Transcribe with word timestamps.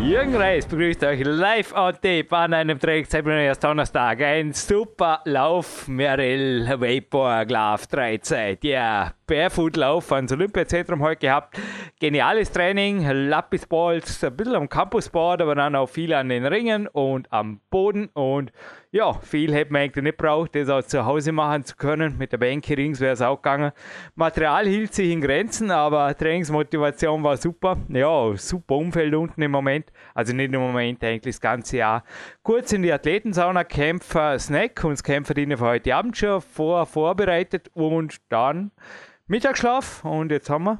Jürgen 0.00 0.36
Reis 0.36 0.64
begrüßt 0.64 1.02
euch 1.02 1.24
live 1.24 1.72
on 1.74 1.92
tape 1.92 2.28
an 2.30 2.54
einem 2.54 2.78
Trainingszeitpunkt 2.78 3.64
Donnerstag. 3.64 4.22
Ein 4.22 4.52
super 4.52 5.20
Lauf, 5.24 5.88
Merrill 5.88 6.68
Vapor 6.68 7.44
Glove 7.44 7.82
Dreizeit. 7.90 8.62
Ja, 8.62 9.12
Barefoot-Lauf 9.26 10.12
ans 10.12 10.30
Olympiazentrum 10.30 11.02
heute 11.02 11.22
gehabt. 11.22 11.58
Geniales 11.98 12.52
Training, 12.52 13.06
Lapisballs, 13.28 14.22
ein 14.22 14.36
bisschen 14.36 14.54
am 14.54 14.68
Campusboard, 14.68 15.42
aber 15.42 15.56
dann 15.56 15.74
auch 15.74 15.88
viel 15.88 16.14
an 16.14 16.28
den 16.28 16.46
Ringen 16.46 16.86
und 16.86 17.30
am 17.32 17.60
Boden. 17.68 18.08
Und 18.14 18.52
ja, 18.90 19.12
viel 19.12 19.52
hätte 19.54 19.72
man 19.72 19.82
eigentlich 19.82 20.02
nicht 20.02 20.16
braucht, 20.16 20.54
das 20.54 20.70
auch 20.70 20.82
zu 20.82 21.04
Hause 21.04 21.30
machen 21.30 21.62
zu 21.64 21.76
können. 21.76 22.16
Mit 22.16 22.32
der 22.32 22.38
Bänke 22.38 22.76
rings 22.76 23.00
wäre 23.00 23.12
es 23.12 23.20
auch 23.20 23.36
gegangen. 23.36 23.72
Material 24.14 24.66
hielt 24.66 24.94
sich 24.94 25.10
in 25.10 25.20
Grenzen, 25.20 25.70
aber 25.70 26.16
Trainingsmotivation 26.16 27.22
war 27.22 27.36
super. 27.36 27.76
Ja, 27.88 28.34
super 28.36 28.76
Umfeld 28.76 29.14
unten 29.14 29.42
im 29.42 29.50
Moment. 29.50 29.92
Also 30.14 30.32
nicht 30.34 30.54
im 30.54 30.60
Moment, 30.60 31.04
eigentlich 31.04 31.34
das 31.34 31.40
ganze 31.40 31.78
Jahr. 31.78 32.02
Kurz 32.42 32.72
in 32.72 32.82
die 32.82 32.92
Athletensauna, 32.92 33.64
Kämpfer, 33.64 34.38
Snack 34.38 34.82
und 34.84 34.92
das 34.92 35.02
Kämpferdiener 35.02 35.58
für 35.58 35.66
heute 35.66 35.94
Abend 35.94 36.16
schon 36.16 36.40
vor, 36.40 36.86
vorbereitet 36.86 37.70
und 37.74 38.16
dann 38.30 38.70
Mittagsschlaf 39.30 40.06
und 40.06 40.32
jetzt 40.32 40.48
haben 40.48 40.64
wir 40.64 40.78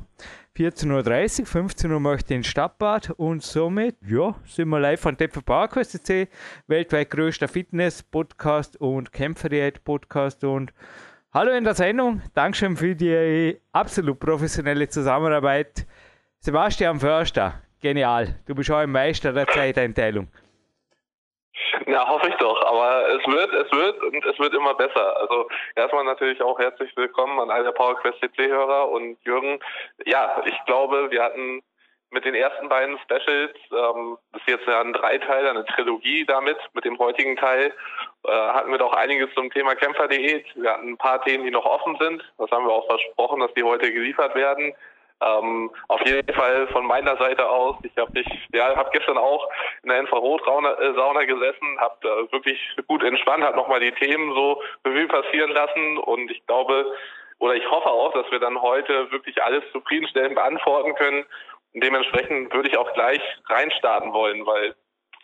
14.30 0.56 1.40
Uhr, 1.40 1.46
15 1.46 1.92
Uhr 1.92 2.00
möchte 2.00 2.32
ich 2.32 2.38
ins 2.38 2.46
Stadtbad 2.46 3.10
und 3.10 3.42
somit, 3.42 3.96
ja, 4.00 4.36
sind 4.46 4.70
wir 4.70 4.80
live 4.80 5.02
von 5.02 5.18
Tepfer 5.18 5.42
PowerQuest 5.42 6.06
C, 6.06 6.28
weltweit 6.66 7.10
größter 7.10 7.46
Fitness-Podcast 7.46 8.80
und 8.80 9.12
Kämpferdiät-Podcast 9.12 10.44
und 10.44 10.72
hallo 11.30 11.52
in 11.52 11.64
der 11.64 11.74
Sendung, 11.74 12.22
Dankeschön 12.32 12.78
für 12.78 12.96
die 12.96 13.58
absolut 13.72 14.18
professionelle 14.18 14.88
Zusammenarbeit. 14.88 15.86
Sebastian 16.40 17.00
Förster, 17.00 17.60
genial, 17.80 18.36
du 18.46 18.54
bist 18.54 18.70
auch 18.70 18.78
ein 18.78 18.90
Meister 18.90 19.34
der 19.34 19.46
Zeiteinteilung. 19.46 20.28
Ja, 21.86 22.08
hoffe 22.08 22.28
ich 22.28 22.34
doch. 22.36 22.62
Aber 22.66 23.08
es 23.08 23.26
wird, 23.26 23.52
es 23.52 23.72
wird 23.72 24.02
und 24.02 24.24
es 24.24 24.38
wird 24.38 24.54
immer 24.54 24.74
besser. 24.74 25.16
Also 25.20 25.48
erstmal 25.74 26.04
natürlich 26.04 26.40
auch 26.42 26.58
herzlich 26.58 26.94
willkommen 26.96 27.38
an 27.40 27.50
alle 27.50 27.72
PowerQuest 27.72 28.20
CC-Hörer 28.20 28.88
und 28.88 29.18
Jürgen. 29.24 29.58
Ja, 30.04 30.42
ich 30.44 30.64
glaube, 30.66 31.10
wir 31.10 31.22
hatten 31.22 31.62
mit 32.10 32.24
den 32.24 32.34
ersten 32.34 32.68
beiden 32.68 32.98
Specials, 33.00 33.54
ähm, 33.70 34.16
das 34.32 34.40
ist 34.40 34.48
jetzt 34.48 34.66
ja 34.66 34.80
ein 34.80 34.94
Dreiteil, 34.94 35.46
eine 35.46 35.64
Trilogie 35.66 36.24
damit, 36.24 36.56
mit 36.72 36.84
dem 36.84 36.98
heutigen 36.98 37.36
Teil, 37.36 37.72
äh, 38.24 38.30
hatten 38.30 38.70
wir 38.70 38.78
doch 38.78 38.94
einiges 38.94 39.32
zum 39.34 39.50
Thema 39.50 39.74
Kämpferdiät. 39.74 40.46
Wir 40.54 40.72
hatten 40.72 40.92
ein 40.92 40.96
paar 40.96 41.22
Themen, 41.22 41.44
die 41.44 41.50
noch 41.50 41.66
offen 41.66 41.98
sind. 42.00 42.24
Das 42.38 42.50
haben 42.50 42.66
wir 42.66 42.72
auch 42.72 42.86
versprochen, 42.86 43.40
dass 43.40 43.52
die 43.54 43.62
heute 43.62 43.92
geliefert 43.92 44.34
werden. 44.34 44.74
Ähm, 45.20 45.70
auf 45.88 46.00
jeden 46.06 46.32
Fall 46.32 46.68
von 46.68 46.86
meiner 46.86 47.16
Seite 47.16 47.48
aus. 47.48 47.76
Ich 47.82 47.96
habe 47.96 48.12
mich, 48.12 48.26
ja, 48.52 48.76
habe 48.76 48.90
gestern 48.92 49.18
auch 49.18 49.48
in 49.82 49.88
der 49.88 50.00
Infrarotsauna 50.00 51.22
äh, 51.22 51.26
gesessen, 51.26 51.80
habe 51.80 51.96
da 52.02 52.32
wirklich 52.32 52.58
gut 52.86 53.02
entspannt, 53.02 53.42
habe 53.42 53.56
nochmal 53.56 53.80
die 53.80 53.92
Themen 53.92 54.32
so 54.32 54.62
Revue 54.86 55.08
passieren 55.08 55.50
lassen 55.50 55.98
und 55.98 56.30
ich 56.30 56.46
glaube 56.46 56.86
oder 57.40 57.54
ich 57.54 57.68
hoffe 57.70 57.88
auch, 57.88 58.12
dass 58.12 58.30
wir 58.30 58.40
dann 58.40 58.60
heute 58.60 59.10
wirklich 59.12 59.42
alles 59.42 59.62
zufriedenstellend 59.72 60.34
beantworten 60.34 60.94
können. 60.96 61.24
Und 61.72 61.84
dementsprechend 61.84 62.52
würde 62.52 62.68
ich 62.68 62.76
auch 62.76 62.92
gleich 62.94 63.20
reinstarten 63.48 64.12
wollen, 64.12 64.44
weil 64.46 64.74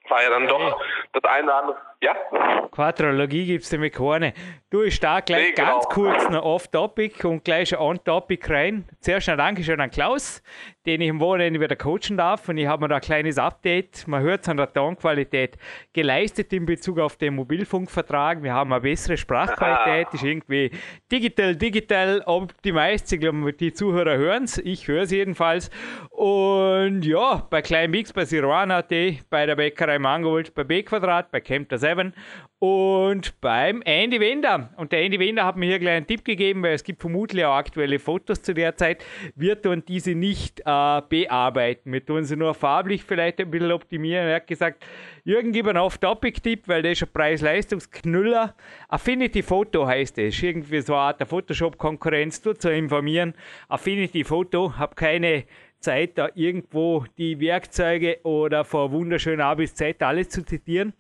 war 0.08 0.22
ja 0.22 0.30
dann 0.30 0.46
doch 0.46 0.80
das 1.12 1.24
eine 1.24 1.44
oder 1.44 1.56
andere. 1.56 1.76
Ja? 2.04 2.68
Quadrologie 2.70 3.46
gibt 3.46 3.64
es 3.64 3.72
nämlich 3.72 3.92
keine. 3.92 4.34
Du, 4.68 4.82
ich 4.82 4.96
starte 4.96 5.32
gleich 5.32 5.50
nee, 5.50 5.54
genau. 5.54 5.74
ganz 5.74 5.84
kurz 5.86 6.28
noch 6.28 6.42
off-topic 6.42 7.24
und 7.26 7.44
gleich 7.44 7.78
on-topic 7.78 8.52
rein. 8.52 8.84
Zuerst 8.98 9.28
ein 9.28 9.38
Dankeschön 9.38 9.80
an 9.80 9.88
Klaus, 9.88 10.42
den 10.84 11.00
ich 11.00 11.10
am 11.10 11.20
Wochenende 11.20 11.60
wieder 11.60 11.76
coachen 11.76 12.16
darf. 12.16 12.48
Und 12.48 12.58
ich 12.58 12.66
habe 12.66 12.82
mir 12.82 12.88
da 12.88 12.96
ein 12.96 13.00
kleines 13.00 13.38
Update, 13.38 14.08
man 14.08 14.22
hört 14.22 14.42
es 14.42 14.48
an 14.48 14.56
der 14.56 14.72
Tonqualität, 14.72 15.56
geleistet 15.92 16.52
in 16.52 16.66
Bezug 16.66 16.98
auf 16.98 17.16
den 17.16 17.36
Mobilfunkvertrag. 17.36 18.42
Wir 18.42 18.52
haben 18.52 18.72
eine 18.72 18.82
bessere 18.82 19.16
Sprachqualität, 19.16 20.12
ist 20.12 20.24
irgendwie 20.24 20.72
digital, 21.10 21.54
digital 21.54 22.22
optimized. 22.26 23.12
Ich 23.12 23.20
glaube, 23.20 23.52
die 23.52 23.72
Zuhörer 23.72 24.16
hören 24.16 24.44
es, 24.44 24.58
ich 24.58 24.88
höre 24.88 25.02
es 25.02 25.12
jedenfalls. 25.12 25.70
Und 26.10 27.02
ja, 27.02 27.46
bei 27.48 27.62
Klein 27.62 27.92
Mix, 27.92 28.12
bei 28.12 28.24
Siruana.at, 28.24 28.90
bei 29.30 29.46
der 29.46 29.54
Bäckerei 29.54 30.00
Mangold, 30.00 30.52
bei 30.54 30.64
B 30.64 30.82
Quadrat, 30.82 31.30
bei 31.30 31.40
Camper 31.40 31.78
7 31.94 32.12
und 32.58 33.40
beim 33.40 33.82
Andy 33.84 34.20
Wender. 34.20 34.70
Und 34.76 34.92
der 34.92 35.02
Andy 35.02 35.18
Wender 35.18 35.44
hat 35.44 35.56
mir 35.56 35.66
hier 35.66 35.78
gleich 35.78 35.96
einen 35.96 36.06
Tipp 36.06 36.24
gegeben, 36.24 36.62
weil 36.62 36.74
es 36.74 36.84
gibt 36.84 37.00
vermutlich 37.00 37.44
auch 37.44 37.54
aktuelle 37.54 37.98
Fotos 37.98 38.42
zu 38.42 38.54
der 38.54 38.76
Zeit. 38.76 39.04
Wir 39.34 39.60
tun 39.60 39.82
diese 39.86 40.14
nicht 40.14 40.60
äh, 40.60 41.02
bearbeiten. 41.08 41.92
Wir 41.92 42.04
tun 42.04 42.24
sie 42.24 42.36
nur 42.36 42.54
farblich 42.54 43.04
vielleicht 43.04 43.40
ein 43.40 43.50
bisschen 43.50 43.72
optimieren. 43.72 44.26
Er 44.28 44.36
hat 44.36 44.46
gesagt, 44.46 44.84
Jürgen, 45.24 45.52
gib 45.52 45.66
einen 45.66 45.78
Off-Topic-Tipp, 45.78 46.68
weil 46.68 46.82
der 46.82 46.92
ist 46.92 47.02
ein 47.02 47.08
Preis-Leistungsknüller. 47.12 48.54
Affinity 48.88 49.42
Photo 49.42 49.86
heißt 49.86 50.18
es. 50.18 50.42
Irgendwie 50.42 50.80
so 50.80 50.94
eine 50.94 51.02
Art 51.02 51.20
der 51.20 51.26
Photoshop-Konkurrenz, 51.26 52.42
zu 52.42 52.70
informieren. 52.70 53.34
Affinity 53.68 54.24
Photo, 54.24 54.76
habe 54.76 54.94
keine 54.94 55.44
Zeit, 55.84 56.18
da 56.18 56.28
irgendwo 56.34 57.04
die 57.18 57.38
Werkzeuge 57.38 58.18
oder 58.24 58.64
vor 58.64 58.90
wunderschön 58.90 59.40
A 59.40 59.54
bis 59.54 59.74
Z 59.74 60.02
alles 60.02 60.30
zu 60.30 60.44
zitieren. 60.44 60.92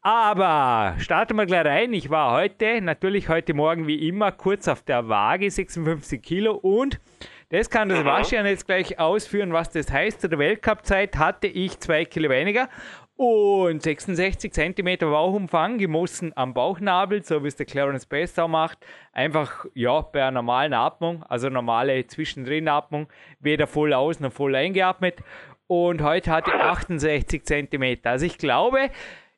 Aber 0.00 0.94
starten 0.98 1.36
wir 1.36 1.46
gleich 1.46 1.66
rein. 1.66 1.92
Ich 1.92 2.08
war 2.08 2.32
heute, 2.32 2.80
natürlich 2.80 3.28
heute 3.28 3.52
Morgen 3.52 3.86
wie 3.86 4.08
immer, 4.08 4.32
kurz 4.32 4.68
auf 4.68 4.82
der 4.82 5.08
Waage, 5.08 5.50
56 5.50 6.22
Kilo 6.22 6.54
und 6.54 7.00
das 7.50 7.70
kann 7.70 7.88
das 7.88 8.04
Waschen 8.04 8.44
jetzt 8.44 8.66
gleich 8.66 8.98
ausführen, 8.98 9.54
was 9.54 9.70
das 9.70 9.90
heißt. 9.90 10.20
Zu 10.20 10.28
der 10.28 10.38
Weltcup-Zeit 10.38 11.16
hatte 11.16 11.46
ich 11.46 11.80
zwei 11.80 12.04
Kilo 12.04 12.28
weniger 12.28 12.68
und 13.18 13.82
66 13.82 14.52
cm 14.52 14.98
Bauchumfang, 15.00 15.76
gemessen 15.78 16.32
am 16.36 16.54
Bauchnabel, 16.54 17.24
so 17.24 17.42
wie 17.42 17.48
es 17.48 17.56
der 17.56 17.66
Clarence 17.66 18.06
Bass 18.06 18.38
auch 18.38 18.46
macht. 18.46 18.78
Einfach, 19.12 19.66
ja, 19.74 20.02
bei 20.02 20.22
einer 20.22 20.30
normalen 20.30 20.72
Atmung, 20.72 21.24
also 21.24 21.48
normale 21.48 22.06
Zwischendrin-Atmung, 22.06 23.08
weder 23.40 23.66
voll 23.66 23.92
aus 23.92 24.20
noch 24.20 24.32
voll 24.32 24.54
eingeatmet. 24.54 25.16
Und 25.66 26.00
heute 26.00 26.30
hatte 26.30 26.52
ich 26.54 26.62
68 26.62 27.44
cm. 27.44 27.98
Also 28.04 28.24
ich 28.24 28.38
glaube, 28.38 28.88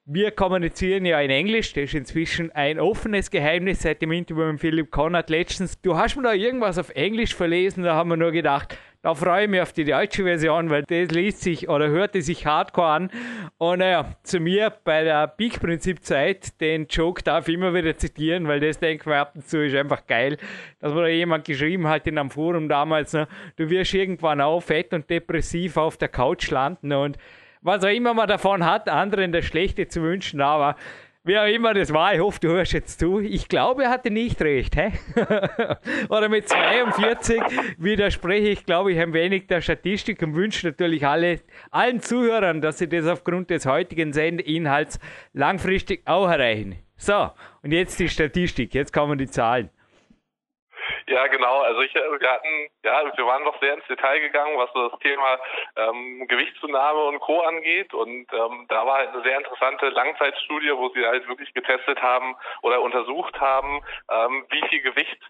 wir 0.04 0.30
kommunizieren 0.30 1.06
ja 1.06 1.18
in 1.20 1.30
Englisch, 1.30 1.72
das 1.72 1.84
ist 1.84 1.94
inzwischen 1.94 2.52
ein 2.52 2.78
offenes 2.78 3.30
Geheimnis 3.30 3.80
seit 3.80 4.02
dem 4.02 4.12
Interview 4.12 4.44
mit 4.52 4.60
Philipp 4.60 4.90
Conrad 4.90 5.30
letztens. 5.30 5.80
Du 5.80 5.96
hast 5.96 6.16
mir 6.16 6.22
da 6.24 6.34
irgendwas 6.34 6.76
auf 6.76 6.90
Englisch 6.90 7.34
verlesen, 7.34 7.84
da 7.84 7.94
haben 7.94 8.10
wir 8.10 8.18
nur 8.18 8.32
gedacht, 8.32 8.76
da 9.02 9.14
freue 9.14 9.44
ich 9.44 9.50
mich 9.50 9.60
auf 9.62 9.72
die 9.72 9.84
deutsche 9.84 10.24
Version, 10.24 10.68
weil 10.68 10.82
das 10.82 11.10
liest 11.10 11.40
sich 11.40 11.68
oder 11.70 11.88
hörte 11.88 12.20
sich 12.20 12.44
hardcore 12.44 12.88
an. 12.88 13.10
Und 13.56 13.78
naja, 13.78 14.14
zu 14.22 14.40
mir 14.40 14.74
bei 14.84 15.04
der 15.04 15.26
Peak-Prinzip-Zeit, 15.26 16.60
den 16.60 16.86
Joke 16.86 17.22
darf 17.22 17.48
ich 17.48 17.54
immer 17.54 17.72
wieder 17.72 17.96
zitieren, 17.96 18.46
weil 18.46 18.60
das 18.60 18.78
denke 18.78 19.08
ich 19.08 19.16
ab 19.16 19.32
und 19.34 19.48
zu 19.48 19.64
ist 19.64 19.74
einfach 19.74 20.06
geil, 20.06 20.36
dass 20.80 20.92
mir 20.92 21.02
da 21.02 21.08
jemand 21.08 21.46
geschrieben 21.46 21.88
hat 21.88 22.06
in 22.06 22.18
einem 22.18 22.30
Forum 22.30 22.68
damals, 22.68 23.14
ne, 23.14 23.26
du 23.56 23.70
wirst 23.70 23.94
irgendwann 23.94 24.42
auch 24.42 24.60
fett 24.60 24.92
und 24.92 25.08
depressiv 25.08 25.78
auf 25.78 25.96
der 25.96 26.08
Couch 26.08 26.50
landen 26.50 26.92
und 26.92 27.16
was 27.62 27.84
auch 27.84 27.88
immer 27.88 28.14
man 28.14 28.28
davon 28.28 28.64
hat, 28.64 28.88
anderen 28.88 29.32
das 29.32 29.44
Schlechte 29.44 29.86
zu 29.88 30.02
wünschen, 30.02 30.40
aber 30.40 30.76
Wer 31.22 31.42
auch 31.42 31.54
immer 31.54 31.74
das 31.74 31.92
war, 31.92 32.14
ich 32.14 32.20
hoffe, 32.20 32.40
du 32.40 32.48
hörst 32.48 32.72
jetzt 32.72 32.98
zu. 32.98 33.20
Ich 33.20 33.46
glaube, 33.46 33.84
er 33.84 33.90
hatte 33.90 34.10
nicht 34.10 34.40
recht. 34.40 34.74
Hä? 34.74 34.92
Oder 36.08 36.30
mit 36.30 36.48
42 36.48 37.42
widerspreche 37.76 38.48
ich, 38.48 38.64
glaube 38.64 38.92
ich, 38.92 38.98
ein 38.98 39.12
wenig 39.12 39.46
der 39.46 39.60
Statistik 39.60 40.22
und 40.22 40.34
wünsche 40.34 40.66
natürlich 40.66 41.06
alle, 41.06 41.40
allen 41.70 42.00
Zuhörern, 42.00 42.62
dass 42.62 42.78
sie 42.78 42.88
das 42.88 43.06
aufgrund 43.06 43.50
des 43.50 43.66
heutigen 43.66 44.14
Sendeinhalts 44.14 44.98
langfristig 45.34 46.00
auch 46.06 46.26
erreichen. 46.26 46.76
So, 46.96 47.30
und 47.62 47.72
jetzt 47.72 48.00
die 48.00 48.08
Statistik, 48.08 48.72
jetzt 48.72 48.94
kommen 48.94 49.18
die 49.18 49.28
Zahlen. 49.28 49.68
Ja, 51.10 51.26
genau. 51.26 51.62
Also 51.62 51.80
ich, 51.80 51.94
äh, 51.96 52.20
wir 52.20 52.30
hatten, 52.30 52.68
ja, 52.84 53.02
wir 53.16 53.26
waren 53.26 53.44
doch 53.44 53.58
sehr 53.60 53.74
ins 53.74 53.86
Detail 53.88 54.20
gegangen, 54.20 54.56
was 54.56 54.72
das 54.72 54.96
Thema 55.00 55.40
ähm, 55.74 56.24
Gewichtszunahme 56.28 57.02
und 57.06 57.18
Co. 57.18 57.40
angeht. 57.40 57.92
Und 57.92 58.32
ähm, 58.32 58.66
da 58.68 58.86
war 58.86 58.98
halt 58.98 59.08
eine 59.12 59.22
sehr 59.24 59.36
interessante 59.38 59.88
Langzeitstudie, 59.88 60.70
wo 60.76 60.88
sie 60.90 61.04
halt 61.04 61.26
wirklich 61.26 61.52
getestet 61.52 62.00
haben 62.00 62.36
oder 62.62 62.80
untersucht 62.80 63.40
haben, 63.40 63.82
ähm, 64.08 64.46
wie 64.50 64.62
viel 64.68 64.82
Gewicht 64.82 65.20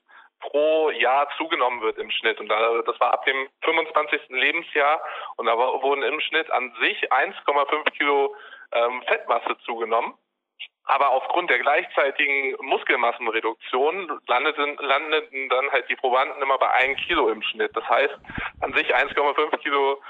pro 0.41 0.91
Jahr 0.91 1.31
zugenommen 1.39 1.81
wird 1.81 1.97
im 1.97 2.11
Schnitt. 2.11 2.41
Und 2.41 2.49
da, 2.51 2.83
das 2.83 3.01
war 3.01 3.15
ab 3.15 3.25
dem 3.25 3.49
25. 3.63 4.21
Lebensjahr 4.29 5.01
und 5.37 5.47
da 5.47 5.57
wurden 5.57 6.03
im 6.03 6.21
Schnitt 6.21 6.51
an 6.51 6.75
sich 6.81 7.11
1,5 7.11 7.91
Kilo 7.97 8.37
ähm, 8.73 9.03
Fettmasse 9.07 9.57
zugenommen. 9.65 10.13
Aber 10.91 11.11
aufgrund 11.11 11.49
der 11.51 11.61
gleichzeitigen 11.61 12.57
Muskelmassenreduktion 12.67 14.21
landeten, 14.27 14.77
landeten 14.79 15.49
dann 15.49 15.71
halt 15.71 15.89
die 15.89 15.95
Probanden 15.95 16.43
immer 16.43 16.59
bei 16.59 16.69
1 16.69 16.99
Kilo 17.07 17.29
im 17.29 17.43
Schnitt. 17.43 17.77
Das 17.77 17.89
heißt, 17.89 18.19
an 18.61 18.73
sich 18.75 18.93
1,5 18.93 19.57
Kilo 19.59 20.03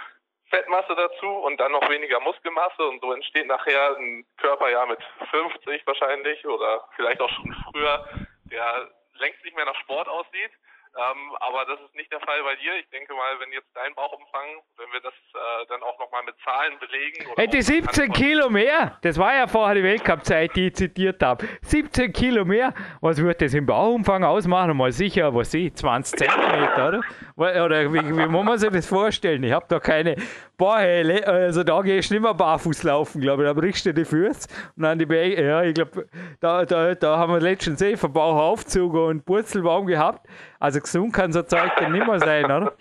Fettmasse 0.49 0.95
dazu 0.97 1.27
und 1.27 1.61
dann 1.61 1.73
noch 1.73 1.87
weniger 1.91 2.19
Muskelmasse 2.21 2.83
und 2.83 3.03
so 3.03 3.13
entsteht 3.13 3.47
nachher 3.47 3.95
ein 3.99 4.25
Körper 4.39 4.71
ja 4.71 4.87
mit 4.87 4.99
50 5.31 5.87
wahrscheinlich 5.87 6.47
oder 6.47 6.89
vielleicht 6.97 7.21
auch 7.21 7.31
schon 7.31 7.55
früher, 7.71 8.03
der 8.51 8.89
längst 9.19 9.45
nicht 9.45 9.57
mehr 9.57 9.67
nach 9.67 9.79
Sport 9.81 10.09
aussieht. 10.09 10.51
Ähm, 10.97 11.37
aber 11.39 11.65
das 11.67 11.81
ist 11.87 11.95
nicht 11.95 12.11
der 12.11 12.19
Fall 12.21 12.43
bei 12.43 12.57
dir. 12.57 12.75
Ich 12.81 12.89
denke 12.91 13.15
mal, 13.15 13.39
wenn 13.39 13.53
jetzt 13.53 13.69
dein 13.75 13.95
Bauchumfang, 13.95 14.49
wenn 14.77 14.93
wir 14.93 15.01
das 15.01 15.15
äh, 15.15 15.67
dann 15.69 15.83
auch 15.85 15.97
nochmal 16.01 16.25
mit 16.25 16.35
Zahlen 16.45 16.79
belegen. 16.81 17.31
Oder 17.31 17.43
hey, 17.43 17.49
die 17.49 17.63
17 17.63 18.13
Kilo 18.13 18.51
mehr, 18.51 18.99
das 19.03 19.17
war 19.17 19.35
ja 19.35 19.47
vorher 19.47 19.77
die 19.77 19.85
Weltcup-Zeit, 19.85 20.57
die 20.57 20.67
ich 20.67 20.75
zitiert 20.75 21.23
habe. 21.23 21.47
17 21.63 22.13
Kilo 22.13 22.45
mehr, 22.45 22.75
was 23.01 23.23
wird 23.23 23.41
das 23.41 23.55
im 23.55 23.67
Bauchumfang 23.67 24.25
ausmachen? 24.25 24.77
Mal 24.77 24.91
sicher, 24.91 25.33
was 25.33 25.55
ich, 25.55 25.75
20 25.75 26.19
Zentimeter, 26.19 26.89
oder? 26.89 27.65
Oder 27.65 27.93
wie, 27.93 28.17
wie 28.17 28.27
muss 28.27 28.45
man 28.45 28.59
sich 28.59 28.71
das 28.71 28.87
vorstellen? 28.87 29.45
Ich 29.45 29.53
habe 29.53 29.67
da 29.69 29.79
keine 29.79 30.17
boah, 30.61 30.79
hey, 30.79 31.25
also 31.25 31.65
da 31.65 31.81
gehst 31.81 32.11
du 32.11 32.15
nicht 32.15 32.23
mehr 32.23 32.35
barfuß 32.35 32.83
laufen, 32.83 33.21
glaube 33.21 33.43
ich. 33.43 33.49
Da 33.49 33.55
brichst 33.55 33.87
du 33.87 33.95
die 33.95 34.05
Füße 34.05 34.47
und 34.77 34.83
dann 34.83 34.99
die 34.99 35.07
Beine. 35.07 35.43
Ja, 35.43 35.63
ich 35.63 35.75
glaube, 35.75 36.07
da, 36.39 36.67
da, 36.67 36.95
da 36.95 37.17
haben 37.17 37.33
wir 37.33 37.41
letztens 37.41 37.81
eh 37.81 37.97
Verbauaufzug 37.97 38.93
und 38.93 39.25
Purzelbaum 39.25 39.87
gehabt. 39.87 40.29
Also 40.61 40.81
gesund 40.81 41.15
kann 41.15 41.33
so 41.33 41.43
Zeug 41.43 41.73
dann 41.77 41.93
nicht 41.93 42.07
mehr 42.07 42.19
sein, 42.19 42.45
oder? 42.45 42.73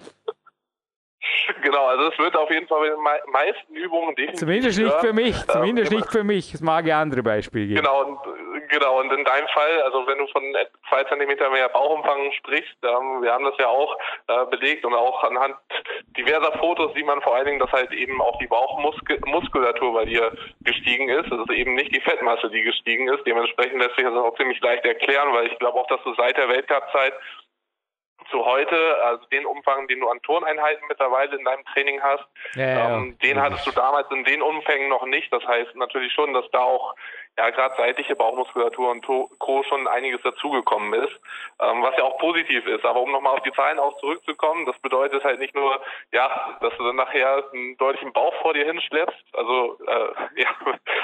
Genau, 1.61 1.85
also 1.85 2.11
es 2.11 2.17
wird 2.17 2.35
auf 2.35 2.49
jeden 2.49 2.67
Fall 2.67 2.85
in 2.85 2.93
den 2.93 3.31
meisten 3.31 3.75
Übungen 3.75 4.15
definitiv. 4.15 4.39
Zumindest 4.39 4.79
nicht 4.79 4.99
für 4.99 5.13
mich, 5.13 5.35
zumindest 5.47 5.91
ähm, 5.91 5.97
nicht 5.97 6.11
für 6.11 6.23
mich. 6.23 6.53
Es 6.53 6.61
mag 6.61 6.85
ja 6.85 7.01
andere 7.01 7.23
Beispiele 7.23 7.67
geben. 7.67 7.81
Genau, 7.81 8.05
und, 8.05 8.19
genau, 8.69 8.99
und 8.99 9.11
in 9.11 9.23
deinem 9.25 9.47
Fall, 9.47 9.81
also 9.83 10.05
wenn 10.07 10.17
du 10.17 10.27
von 10.27 10.43
zwei 10.89 11.03
Zentimeter 11.05 11.49
mehr 11.49 11.67
Bauchumfang 11.69 12.31
sprichst, 12.33 12.77
ähm, 12.83 13.21
wir 13.21 13.33
haben 13.33 13.45
das 13.45 13.55
ja 13.57 13.67
auch 13.67 13.97
äh, 14.27 14.45
belegt 14.45 14.85
und 14.85 14.93
auch 14.93 15.23
anhand 15.23 15.55
diverser 16.17 16.51
Fotos 16.59 16.93
sieht 16.93 17.05
man 17.05 17.21
vor 17.21 17.35
allen 17.35 17.47
Dingen, 17.47 17.59
dass 17.59 17.71
halt 17.71 17.91
eben 17.91 18.21
auch 18.21 18.37
die 18.39 18.47
Bauchmuskulatur 18.47 19.93
bei 19.93 20.05
dir 20.05 20.31
gestiegen 20.61 21.09
ist. 21.09 21.31
Es 21.31 21.39
ist 21.39 21.51
eben 21.51 21.75
nicht 21.75 21.95
die 21.95 22.01
Fettmasse, 22.01 22.49
die 22.49 22.61
gestiegen 22.61 23.07
ist. 23.09 23.25
Dementsprechend 23.25 23.81
lässt 23.81 23.95
sich 23.95 24.05
das 24.05 24.15
auch 24.15 24.35
ziemlich 24.35 24.61
leicht 24.61 24.85
erklären, 24.85 25.33
weil 25.33 25.47
ich 25.47 25.59
glaube 25.59 25.79
auch, 25.79 25.87
dass 25.87 26.03
du 26.03 26.13
seit 26.15 26.37
der 26.37 26.49
Weltcup-Zeit 26.49 27.13
zu 28.29 28.45
heute, 28.45 28.75
also 29.03 29.25
den 29.27 29.45
Umfang, 29.45 29.87
den 29.87 29.99
du 29.99 30.09
an 30.09 30.21
Turneinheiten 30.21 30.87
mittlerweile 30.87 31.35
in 31.35 31.43
deinem 31.45 31.65
Training 31.65 32.01
hast, 32.01 32.25
ja, 32.55 32.95
ähm, 32.95 33.17
ja. 33.21 33.27
den 33.27 33.41
hattest 33.41 33.65
du 33.67 33.71
damals 33.71 34.09
in 34.11 34.23
den 34.23 34.41
Umfängen 34.41 34.89
noch 34.89 35.05
nicht. 35.05 35.31
Das 35.31 35.45
heißt 35.45 35.75
natürlich 35.75 36.13
schon, 36.13 36.33
dass 36.33 36.49
da 36.51 36.59
auch 36.59 36.95
ja 37.39 37.49
gerade 37.51 37.73
seitliche 37.77 38.15
Bauchmuskulatur 38.15 38.91
und 38.91 39.05
Co. 39.05 39.63
schon 39.63 39.87
einiges 39.87 40.21
dazugekommen 40.23 40.93
ist, 40.93 41.13
ähm, 41.61 41.81
was 41.81 41.95
ja 41.97 42.03
auch 42.03 42.17
positiv 42.17 42.67
ist. 42.67 42.85
Aber 42.85 43.01
um 43.01 43.11
nochmal 43.11 43.35
auf 43.35 43.43
die 43.43 43.53
Zahlen 43.53 43.79
auch 43.79 43.97
zurückzukommen, 43.99 44.65
das 44.65 44.77
bedeutet 44.79 45.23
halt 45.23 45.39
nicht 45.39 45.55
nur, 45.55 45.79
ja, 46.11 46.57
dass 46.59 46.75
du 46.77 46.83
dann 46.83 46.97
nachher 46.97 47.45
einen 47.53 47.77
deutlichen 47.77 48.11
Bauch 48.11 48.33
vor 48.41 48.53
dir 48.53 48.65
hinschleppst, 48.65 49.23
also 49.33 49.77
äh, 49.87 50.09
ja, 50.41 50.49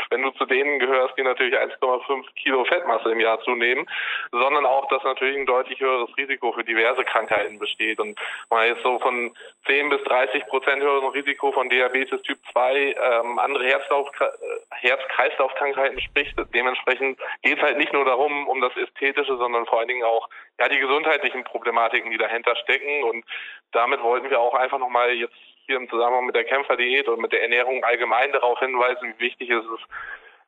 wenn 0.09 0.23
du 0.23 0.31
zu 0.31 0.45
denen 0.45 0.79
gehörst, 0.79 1.17
die 1.17 1.23
natürlich 1.23 1.55
1,5 1.55 2.25
Kilo 2.35 2.65
Fettmasse 2.65 3.11
im 3.11 3.19
Jahr 3.21 3.39
zunehmen, 3.41 3.85
sondern 4.31 4.65
auch, 4.65 4.87
dass 4.89 5.03
natürlich 5.03 5.37
ein 5.37 5.45
deutlich 5.45 5.79
höheres 5.79 6.15
Risiko 6.17 6.51
für 6.51 6.63
diverse 6.63 7.05
Krankheiten 7.05 7.59
besteht. 7.59 7.99
Und 7.99 8.19
man 8.49 8.67
jetzt 8.67 8.83
so 8.83 8.99
von 8.99 9.33
10 9.67 9.89
bis 9.89 10.03
30 10.03 10.45
Prozent 10.47 10.81
höheren 10.81 11.09
Risiko 11.09 11.51
von 11.51 11.69
Diabetes 11.69 12.21
Typ 12.23 12.37
2, 12.51 12.75
ähm, 12.75 13.39
andere 13.39 13.65
Herzlauf, 13.65 14.09
äh, 14.19 14.25
Herz-Kreislauf-Krankheiten 14.71 16.01
spricht, 16.01 16.24
nicht. 16.25 16.53
Dementsprechend 16.53 17.19
geht 17.41 17.57
es 17.57 17.63
halt 17.63 17.77
nicht 17.77 17.93
nur 17.93 18.05
darum, 18.05 18.47
um 18.47 18.61
das 18.61 18.75
Ästhetische, 18.75 19.37
sondern 19.37 19.65
vor 19.65 19.79
allen 19.79 19.87
Dingen 19.87 20.03
auch 20.03 20.29
ja 20.59 20.67
die 20.69 20.79
gesundheitlichen 20.79 21.43
Problematiken, 21.43 22.11
die 22.11 22.17
dahinter 22.17 22.55
stecken. 22.57 23.03
Und 23.03 23.25
damit 23.71 24.01
wollten 24.01 24.29
wir 24.29 24.39
auch 24.39 24.53
einfach 24.53 24.79
nochmal 24.79 25.11
jetzt 25.11 25.35
hier 25.65 25.77
im 25.77 25.89
Zusammenhang 25.89 26.25
mit 26.25 26.35
der 26.35 26.45
Kämpferdiät 26.45 27.07
und 27.07 27.19
mit 27.19 27.31
der 27.31 27.41
Ernährung 27.41 27.83
allgemein 27.83 28.31
darauf 28.31 28.59
hinweisen, 28.59 29.13
wie 29.17 29.25
wichtig 29.25 29.49
es 29.49 29.65
ist, 29.65 29.87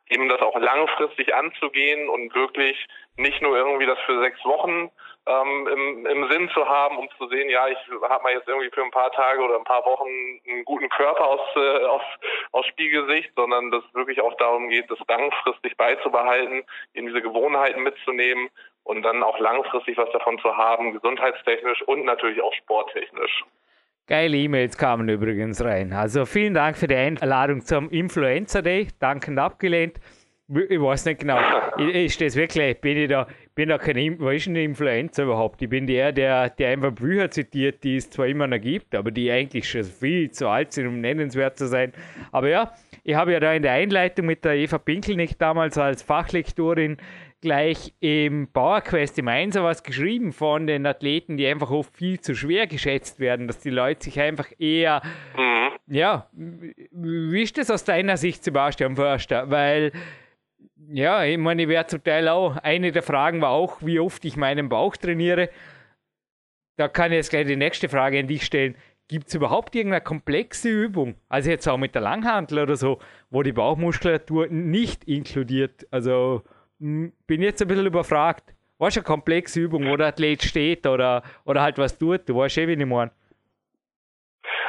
eben 0.09 0.29
das 0.29 0.41
auch 0.41 0.57
langfristig 0.57 1.33
anzugehen 1.33 2.07
und 2.09 2.33
wirklich 2.35 2.77
nicht 3.17 3.41
nur 3.41 3.57
irgendwie 3.57 3.87
das 3.87 3.99
für 4.05 4.21
sechs 4.21 4.43
Wochen 4.45 4.91
ähm, 5.27 5.67
im, 5.67 6.05
im 6.05 6.31
Sinn 6.31 6.49
zu 6.53 6.67
haben, 6.67 6.97
um 6.97 7.09
zu 7.17 7.27
sehen, 7.27 7.49
ja, 7.49 7.67
ich 7.67 7.77
habe 8.01 8.23
mal 8.23 8.33
jetzt 8.33 8.47
irgendwie 8.47 8.69
für 8.69 8.83
ein 8.83 8.91
paar 8.91 9.11
Tage 9.11 9.41
oder 9.41 9.57
ein 9.57 9.63
paar 9.63 9.85
Wochen 9.85 10.07
einen 10.47 10.63
guten 10.63 10.89
Körper 10.89 11.25
aus, 11.25 11.41
äh, 11.55 11.85
aus, 11.85 12.01
aus 12.51 12.65
Spielgesicht, 12.67 13.31
sondern 13.35 13.71
dass 13.71 13.83
es 13.85 13.93
wirklich 13.93 14.21
auch 14.21 14.35
darum 14.37 14.69
geht, 14.69 14.89
das 14.89 14.99
langfristig 15.07 15.77
beizubehalten, 15.77 16.63
in 16.93 17.07
diese 17.07 17.21
Gewohnheiten 17.21 17.83
mitzunehmen 17.83 18.49
und 18.83 19.03
dann 19.03 19.23
auch 19.23 19.39
langfristig 19.39 19.97
was 19.97 20.09
davon 20.11 20.39
zu 20.39 20.55
haben, 20.55 20.93
gesundheitstechnisch 20.93 21.81
und 21.83 22.05
natürlich 22.05 22.41
auch 22.41 22.53
sporttechnisch. 22.53 23.43
Geile 24.07 24.37
E-Mails 24.37 24.77
kamen 24.77 25.09
übrigens 25.09 25.61
rein. 25.61 25.91
Also 25.91 26.25
vielen 26.25 26.53
Dank 26.53 26.77
für 26.77 26.87
die 26.87 26.95
Einladung 26.95 27.61
zum 27.61 27.89
Influencer 27.89 28.61
Day. 28.61 28.87
Dankend 28.99 29.37
abgelehnt. 29.37 29.99
Ich 30.47 30.81
weiß 30.81 31.05
nicht 31.07 31.19
genau. 31.19 31.37
Ist 31.77 32.21
das 32.21 32.37
wirklich, 32.37 32.79
bin 32.79 32.95
ich 32.95 33.09
da, 33.09 33.27
bin 33.57 33.69
da 33.69 33.79
kein, 33.79 34.19
was 34.19 34.35
ist 34.35 34.47
Influencer 34.47 35.23
überhaupt? 35.23 35.61
Ich 35.63 35.69
bin 35.69 35.87
der, 35.87 36.11
der, 36.11 36.51
der 36.51 36.69
einfach 36.69 36.91
Bücher 36.91 37.31
zitiert, 37.31 37.83
die 37.83 37.95
es 37.95 38.07
zwar 38.09 38.27
immer 38.27 38.45
noch 38.45 38.61
gibt, 38.61 38.93
aber 38.93 39.09
die 39.09 39.31
eigentlich 39.31 39.67
schon 39.67 39.83
viel 39.83 40.29
zu 40.29 40.47
alt 40.47 40.73
sind, 40.73 40.85
um 40.85 41.01
nennenswert 41.01 41.57
zu 41.57 41.67
sein. 41.67 41.91
Aber 42.31 42.49
ja, 42.49 42.71
ich 43.03 43.15
habe 43.15 43.33
ja 43.33 43.39
da 43.39 43.51
in 43.53 43.63
der 43.63 43.73
Einleitung 43.73 44.27
mit 44.27 44.45
der 44.45 44.53
Eva 44.53 44.77
Pinkelnick 44.77 45.39
damals 45.39 45.75
als 45.75 46.03
Fachlektorin 46.03 46.97
gleich 47.41 47.95
im 47.99 48.47
PowerQuest 48.53 49.17
im 49.17 49.27
Einser 49.27 49.63
was 49.63 49.81
geschrieben 49.81 50.33
von 50.33 50.67
den 50.67 50.85
Athleten, 50.85 51.37
die 51.37 51.47
einfach 51.47 51.71
oft 51.71 51.97
viel 51.97 52.19
zu 52.19 52.35
schwer 52.35 52.67
geschätzt 52.67 53.19
werden, 53.19 53.47
dass 53.47 53.59
die 53.59 53.71
Leute 53.71 54.03
sich 54.03 54.19
einfach 54.19 54.47
eher, 54.59 55.01
mhm. 55.35 55.95
ja, 55.95 56.29
wie 56.31 57.41
ist 57.41 57.57
das 57.57 57.71
aus 57.71 57.83
deiner 57.83 58.17
Sicht, 58.17 58.43
Sebastian 58.43 58.95
Förster? 58.95 59.49
Weil 59.49 59.91
ja, 60.91 61.23
ich 61.23 61.37
meine, 61.37 61.63
ich 61.63 61.67
werde 61.67 61.89
zum 61.89 62.03
Teil 62.03 62.27
auch, 62.27 62.57
eine 62.57 62.91
der 62.91 63.03
Fragen 63.03 63.41
war 63.41 63.49
auch, 63.49 63.81
wie 63.81 63.99
oft 63.99 64.23
ich 64.25 64.37
meinen 64.37 64.69
Bauch 64.69 64.95
trainiere. 64.95 65.49
Da 66.77 66.87
kann 66.87 67.11
ich 67.11 67.17
jetzt 67.17 67.29
gleich 67.29 67.47
die 67.47 67.55
nächste 67.55 67.89
Frage 67.89 68.19
an 68.19 68.27
dich 68.27 68.45
stellen. 68.45 68.75
Gibt 69.07 69.27
es 69.27 69.35
überhaupt 69.35 69.73
irgendeine 69.75 70.03
komplexe 70.03 70.69
Übung, 70.69 71.15
also 71.29 71.49
jetzt 71.49 71.67
auch 71.67 71.77
mit 71.77 71.95
der 71.95 72.01
Langhantel 72.01 72.59
oder 72.59 72.75
so, 72.75 72.99
wo 73.29 73.41
die 73.41 73.53
Bauchmuskulatur 73.53 74.47
nicht 74.47 75.05
inkludiert? 75.05 75.87
Also 75.91 76.43
bin 76.79 77.13
jetzt 77.27 77.61
ein 77.61 77.67
bisschen 77.67 77.85
überfragt. 77.85 78.53
Was 78.77 78.95
eine 78.95 79.03
komplexe 79.03 79.59
Übung, 79.61 79.87
wo 79.87 79.95
der 79.95 80.07
Athlet 80.07 80.43
steht 80.43 80.85
oder, 80.85 81.23
oder 81.45 81.61
halt 81.61 81.77
was 81.79 81.97
tut? 81.97 82.29
Du 82.29 82.35
weißt 82.35 82.59
eh, 82.59 82.67
wie 82.67 82.73
ich 82.73 82.85
meine. 82.85 83.11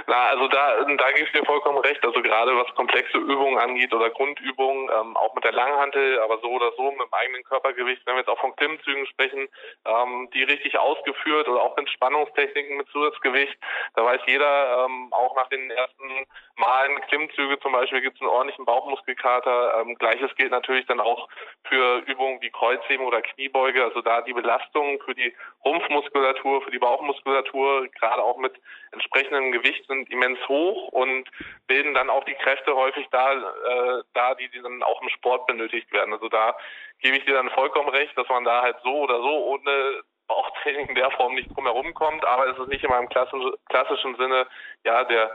Na, 0.08 0.28
also 0.28 0.48
da, 0.48 0.84
da 0.84 1.10
gebe 1.12 1.26
ich 1.26 1.32
dir 1.32 1.44
vollkommen 1.44 1.78
recht. 1.80 2.02
Also 2.02 2.22
gerade 2.22 2.56
was 2.56 2.74
komplexe 2.74 3.18
Übungen 3.18 3.58
angeht 3.58 3.92
oder 3.92 4.08
Grundübungen, 4.08 4.88
ähm, 4.88 5.14
auch 5.18 5.34
mit 5.34 5.44
der 5.44 5.52
Langhantel, 5.52 6.18
aber 6.20 6.38
so 6.38 6.48
oder 6.48 6.72
so 6.78 6.90
mit 6.92 7.02
dem 7.02 7.12
eigenen 7.12 7.44
Körpergewicht, 7.44 8.06
wenn 8.06 8.14
wir 8.14 8.20
jetzt 8.20 8.30
auch 8.30 8.40
von 8.40 8.56
Klimmzügen 8.56 9.06
sprechen, 9.06 9.48
ähm, 9.84 10.30
die 10.32 10.44
richtig 10.44 10.78
ausgeführt 10.78 11.46
oder 11.46 11.60
auch 11.60 11.76
mit 11.76 11.90
Spannungstechniken 11.90 12.78
mit 12.78 12.88
Zusatzgewicht, 12.88 13.54
da 13.96 14.04
weiß 14.06 14.22
jeder, 14.26 14.86
ähm, 14.86 15.12
auch 15.12 15.36
nach 15.36 15.48
den 15.50 15.70
ersten 15.70 16.26
Malen 16.56 17.00
Klimmzüge 17.02 17.60
zum 17.60 17.72
Beispiel 17.72 18.00
gibt 18.00 18.16
es 18.16 18.22
einen 18.22 18.30
ordentlichen 18.30 18.64
Bauchmuskelkater. 18.64 19.82
Ähm, 19.82 19.94
Gleiches 19.96 20.34
gilt 20.36 20.52
natürlich 20.52 20.86
dann 20.86 21.00
auch 21.00 21.28
für 21.64 21.98
Übungen 22.06 22.40
wie 22.40 22.50
Kreuzheben 22.50 23.04
oder 23.04 23.20
Kniebeuge. 23.20 23.84
Also 23.84 24.00
da 24.00 24.22
die 24.22 24.32
Belastung 24.32 25.00
für 25.04 25.14
die 25.14 25.36
Rumpfmuskulatur, 25.66 26.62
für 26.62 26.70
die 26.70 26.78
Bauchmuskulatur, 26.78 27.88
gerade 27.88 28.22
auch 28.22 28.38
mit 28.38 28.54
entsprechendem 28.92 29.52
Gewicht 29.52 29.86
sind 29.86 29.97
sind 29.98 30.10
immens 30.10 30.38
hoch 30.48 30.88
und 30.88 31.28
bilden 31.66 31.94
dann 31.94 32.10
auch 32.10 32.24
die 32.24 32.34
Kräfte 32.34 32.74
häufig 32.74 33.06
da, 33.10 33.32
äh, 33.32 34.02
da 34.14 34.34
die, 34.34 34.48
die 34.50 34.62
dann 34.62 34.82
auch 34.82 35.02
im 35.02 35.08
Sport 35.10 35.46
benötigt 35.46 35.92
werden. 35.92 36.12
Also 36.12 36.28
da 36.28 36.56
gebe 37.00 37.16
ich 37.16 37.24
dir 37.24 37.34
dann 37.34 37.50
vollkommen 37.50 37.88
recht, 37.88 38.16
dass 38.16 38.28
man 38.28 38.44
da 38.44 38.62
halt 38.62 38.76
so 38.82 38.94
oder 39.00 39.20
so 39.20 39.46
ohne 39.46 40.02
Bauchtraining 40.28 40.88
in 40.88 40.94
der 40.94 41.10
Form 41.12 41.34
nicht 41.34 41.54
drum 41.54 41.64
herum 41.64 41.94
kommt, 41.94 42.24
aber 42.24 42.48
es 42.48 42.58
ist 42.58 42.68
nicht 42.68 42.84
immer 42.84 42.98
im 42.98 43.08
klassischen, 43.08 43.52
klassischen 43.68 44.14
Sinne, 44.16 44.46
ja, 44.84 45.04
der 45.04 45.30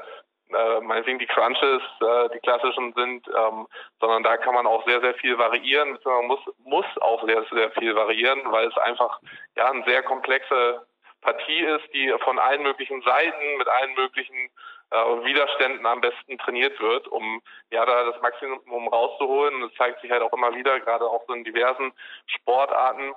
äh, 0.53 0.81
meinetwegen 0.81 1.19
die 1.19 1.25
Crunches, 1.25 1.81
äh, 2.01 2.29
die 2.33 2.39
klassischen 2.39 2.93
sind, 2.93 3.27
ähm, 3.27 3.67
sondern 3.99 4.23
da 4.23 4.37
kann 4.37 4.53
man 4.53 4.67
auch 4.67 4.85
sehr, 4.85 5.01
sehr 5.01 5.15
viel 5.15 5.37
variieren, 5.37 5.97
man 6.05 6.27
muss, 6.27 6.41
muss 6.63 6.85
auch 7.01 7.25
sehr, 7.25 7.43
sehr 7.51 7.71
viel 7.71 7.95
variieren, 7.95 8.39
weil 8.51 8.67
es 8.67 8.77
einfach 8.77 9.19
ja 9.57 9.71
eine 9.71 9.83
sehr 9.85 10.03
komplexe 10.03 10.85
Partie 11.23 11.61
ist, 11.61 11.93
die 11.93 12.13
von 12.23 12.39
allen 12.39 12.63
möglichen 12.63 13.01
Seiten 13.01 13.57
mit 13.57 13.67
allen 13.67 13.93
möglichen 13.95 14.49
äh, 14.91 15.25
Widerständen 15.25 15.85
am 15.85 16.01
besten 16.01 16.37
trainiert 16.37 16.79
wird, 16.79 17.07
um 17.07 17.41
ja 17.71 17.85
da 17.85 18.03
das 18.05 18.21
Maximum 18.21 18.87
rauszuholen. 18.87 19.55
Und 19.55 19.61
das 19.61 19.73
zeigt 19.77 20.01
sich 20.01 20.11
halt 20.11 20.21
auch 20.21 20.33
immer 20.33 20.53
wieder, 20.55 20.79
gerade 20.79 21.05
auch 21.05 21.23
so 21.27 21.33
in 21.33 21.43
diversen 21.43 21.91
Sportarten, 22.27 23.13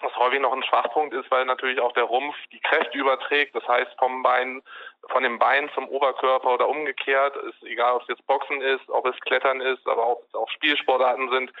was 0.00 0.16
häufig 0.16 0.40
noch 0.40 0.52
ein 0.52 0.64
Schwachpunkt 0.64 1.14
ist, 1.14 1.30
weil 1.30 1.44
natürlich 1.44 1.80
auch 1.80 1.92
der 1.92 2.04
Rumpf 2.04 2.34
die 2.50 2.60
Kräfte 2.60 2.96
überträgt. 2.98 3.54
Das 3.54 3.66
heißt, 3.68 3.92
vom 3.98 4.22
Bein, 4.22 4.62
von 5.10 5.22
dem 5.22 5.38
Bein 5.38 5.70
zum 5.74 5.88
Oberkörper 5.88 6.54
oder 6.54 6.68
umgekehrt, 6.68 7.36
ist 7.36 7.62
egal, 7.64 7.94
ob 7.94 8.02
es 8.02 8.08
jetzt 8.08 8.26
Boxen 8.26 8.60
ist, 8.60 8.88
ob 8.88 9.06
es 9.06 9.20
Klettern 9.20 9.60
ist, 9.60 9.86
aber 9.86 10.04
auch, 10.04 10.22
auch 10.32 10.48
Spielsportarten 10.50 11.30
sind, 11.30 11.52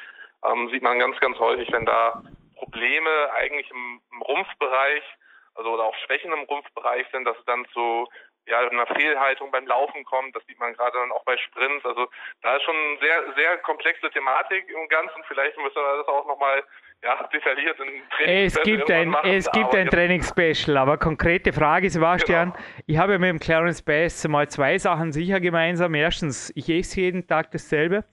ähm, 0.44 0.70
sieht 0.70 0.82
man 0.82 0.98
ganz, 0.98 1.18
ganz 1.20 1.38
häufig, 1.38 1.70
wenn 1.72 1.86
da 1.86 2.22
Probleme 2.56 3.30
eigentlich 3.34 3.70
im, 3.70 4.00
im 4.12 4.22
Rumpfbereich 4.22 5.02
also 5.54 5.70
oder 5.70 5.84
auch 5.84 5.94
Schwächen 6.06 6.32
im 6.32 6.44
Rumpfbereich 6.44 7.06
sind, 7.12 7.24
dass 7.24 7.38
es 7.38 7.44
dann 7.44 7.64
zu 7.72 8.08
ja, 8.46 8.58
einer 8.58 8.86
Fehlhaltung 8.86 9.50
beim 9.50 9.66
Laufen 9.66 10.04
kommt. 10.04 10.34
Das 10.34 10.44
sieht 10.46 10.58
man 10.58 10.72
gerade 10.74 10.98
dann 10.98 11.12
auch 11.12 11.24
bei 11.24 11.36
Sprints. 11.36 11.84
Also 11.84 12.08
da 12.42 12.56
ist 12.56 12.62
schon 12.64 12.74
eine 12.74 12.98
sehr, 12.98 13.34
sehr 13.36 13.58
komplexe 13.58 14.10
Thematik 14.10 14.68
im 14.68 14.88
Ganzen. 14.88 15.22
Vielleicht 15.28 15.56
müssen 15.58 15.76
wir 15.76 15.98
das 15.98 16.08
auch 16.08 16.26
nochmal 16.26 16.62
ja, 17.04 17.28
detailliert 17.32 17.78
in 17.80 18.02
Training 18.10 18.46
Es 18.46 18.62
gibt 18.62 18.90
ein, 18.90 19.08
machen, 19.08 19.30
es 19.30 19.50
gibt 19.50 19.74
ein 19.74 19.88
Trainingsspecial, 19.88 20.76
aber 20.76 20.98
konkrete 20.98 21.52
Frage, 21.52 21.90
Sebastian. 21.90 22.52
Genau. 22.52 22.64
Ich 22.86 22.96
habe 22.96 23.12
ja 23.12 23.18
mit 23.18 23.28
dem 23.28 23.38
Clarence 23.40 23.82
Bass 23.82 24.26
mal 24.28 24.48
zwei 24.48 24.78
Sachen 24.78 25.12
sicher 25.12 25.40
gemeinsam. 25.40 25.94
Erstens, 25.94 26.52
ich 26.54 26.68
esse 26.68 27.00
jeden 27.00 27.26
Tag 27.26 27.50
dasselbe. 27.50 28.04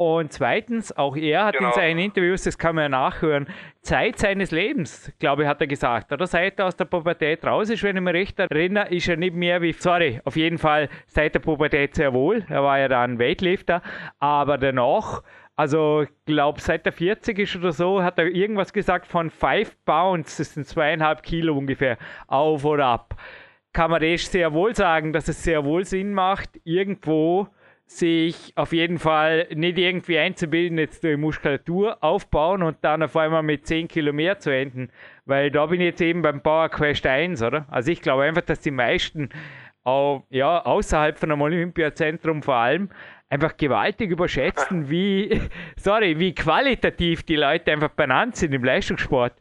Und 0.00 0.32
zweitens, 0.32 0.96
auch 0.96 1.14
er 1.14 1.44
hat 1.44 1.56
genau. 1.56 1.68
in 1.68 1.74
seinen 1.74 1.98
Interviews, 1.98 2.44
das 2.44 2.56
kann 2.56 2.74
man 2.74 2.84
ja 2.84 2.88
nachhören, 2.88 3.46
Zeit 3.82 4.18
seines 4.18 4.50
Lebens, 4.50 5.12
glaube 5.18 5.42
ich, 5.42 5.48
hat 5.48 5.60
er 5.60 5.66
gesagt. 5.66 6.10
Oder 6.10 6.26
seit 6.26 6.58
er 6.58 6.68
aus 6.68 6.76
der 6.76 6.86
Pubertät 6.86 7.44
raus 7.44 7.68
ist, 7.68 7.82
wenn 7.82 7.98
ich 7.98 8.02
mich 8.02 8.14
recht 8.14 8.38
erinnere, 8.38 8.88
ist 8.88 9.06
er 9.10 9.18
nicht 9.18 9.34
mehr 9.34 9.60
wie, 9.60 9.74
sorry, 9.74 10.18
auf 10.24 10.36
jeden 10.36 10.56
Fall 10.56 10.88
seit 11.06 11.34
der 11.34 11.40
Pubertät 11.40 11.94
sehr 11.94 12.14
wohl. 12.14 12.46
Er 12.48 12.62
war 12.62 12.78
ja 12.78 12.88
dann 12.88 13.18
Weightlifter, 13.18 13.82
aber 14.18 14.56
danach, 14.56 15.22
also 15.54 16.04
ich 16.04 16.24
glaube, 16.24 16.62
seit 16.62 16.86
er 16.86 16.92
40 16.92 17.38
ist 17.38 17.56
oder 17.56 17.72
so, 17.72 18.02
hat 18.02 18.18
er 18.18 18.24
irgendwas 18.24 18.72
gesagt 18.72 19.06
von 19.06 19.28
5 19.28 19.84
Pounds, 19.84 20.38
das 20.38 20.54
sind 20.54 20.66
zweieinhalb 20.66 21.22
Kilo 21.22 21.54
ungefähr, 21.54 21.98
auf 22.26 22.64
oder 22.64 22.86
ab. 22.86 23.16
Kann 23.74 23.90
man 23.90 24.00
das 24.00 24.32
sehr 24.32 24.54
wohl 24.54 24.74
sagen, 24.74 25.12
dass 25.12 25.28
es 25.28 25.44
sehr 25.44 25.62
wohl 25.62 25.84
Sinn 25.84 26.14
macht, 26.14 26.58
irgendwo 26.64 27.48
sich 27.90 28.52
auf 28.54 28.72
jeden 28.72 29.00
Fall 29.00 29.48
nicht 29.52 29.76
irgendwie 29.76 30.16
einzubilden, 30.16 30.78
jetzt 30.78 31.02
die 31.02 31.16
Muskulatur 31.16 31.98
aufbauen 32.02 32.62
und 32.62 32.76
dann 32.82 33.02
auf 33.02 33.16
einmal 33.16 33.42
mit 33.42 33.66
10 33.66 33.88
Kilo 33.88 34.12
mehr 34.12 34.38
zu 34.38 34.54
enden. 34.54 34.90
Weil 35.24 35.50
da 35.50 35.66
bin 35.66 35.80
ich 35.80 35.86
jetzt 35.86 36.00
eben 36.00 36.22
beim 36.22 36.40
Power 36.40 36.68
Quest 36.68 37.04
1, 37.04 37.42
oder? 37.42 37.66
Also 37.68 37.90
ich 37.90 38.00
glaube 38.00 38.22
einfach, 38.22 38.42
dass 38.42 38.60
die 38.60 38.70
meisten 38.70 39.30
auch, 39.82 40.24
ja, 40.30 40.64
außerhalb 40.64 41.18
von 41.18 41.32
einem 41.32 41.42
Olympiazentrum 41.42 42.44
vor 42.44 42.54
allem 42.54 42.90
einfach 43.28 43.56
gewaltig 43.56 44.10
überschätzen, 44.10 44.88
wie, 44.88 45.40
sorry, 45.76 46.18
wie 46.20 46.32
qualitativ 46.32 47.24
die 47.24 47.36
Leute 47.36 47.72
einfach 47.72 47.90
benannt 47.90 48.36
sind 48.36 48.52
im 48.52 48.62
Leistungssport. 48.62 49.32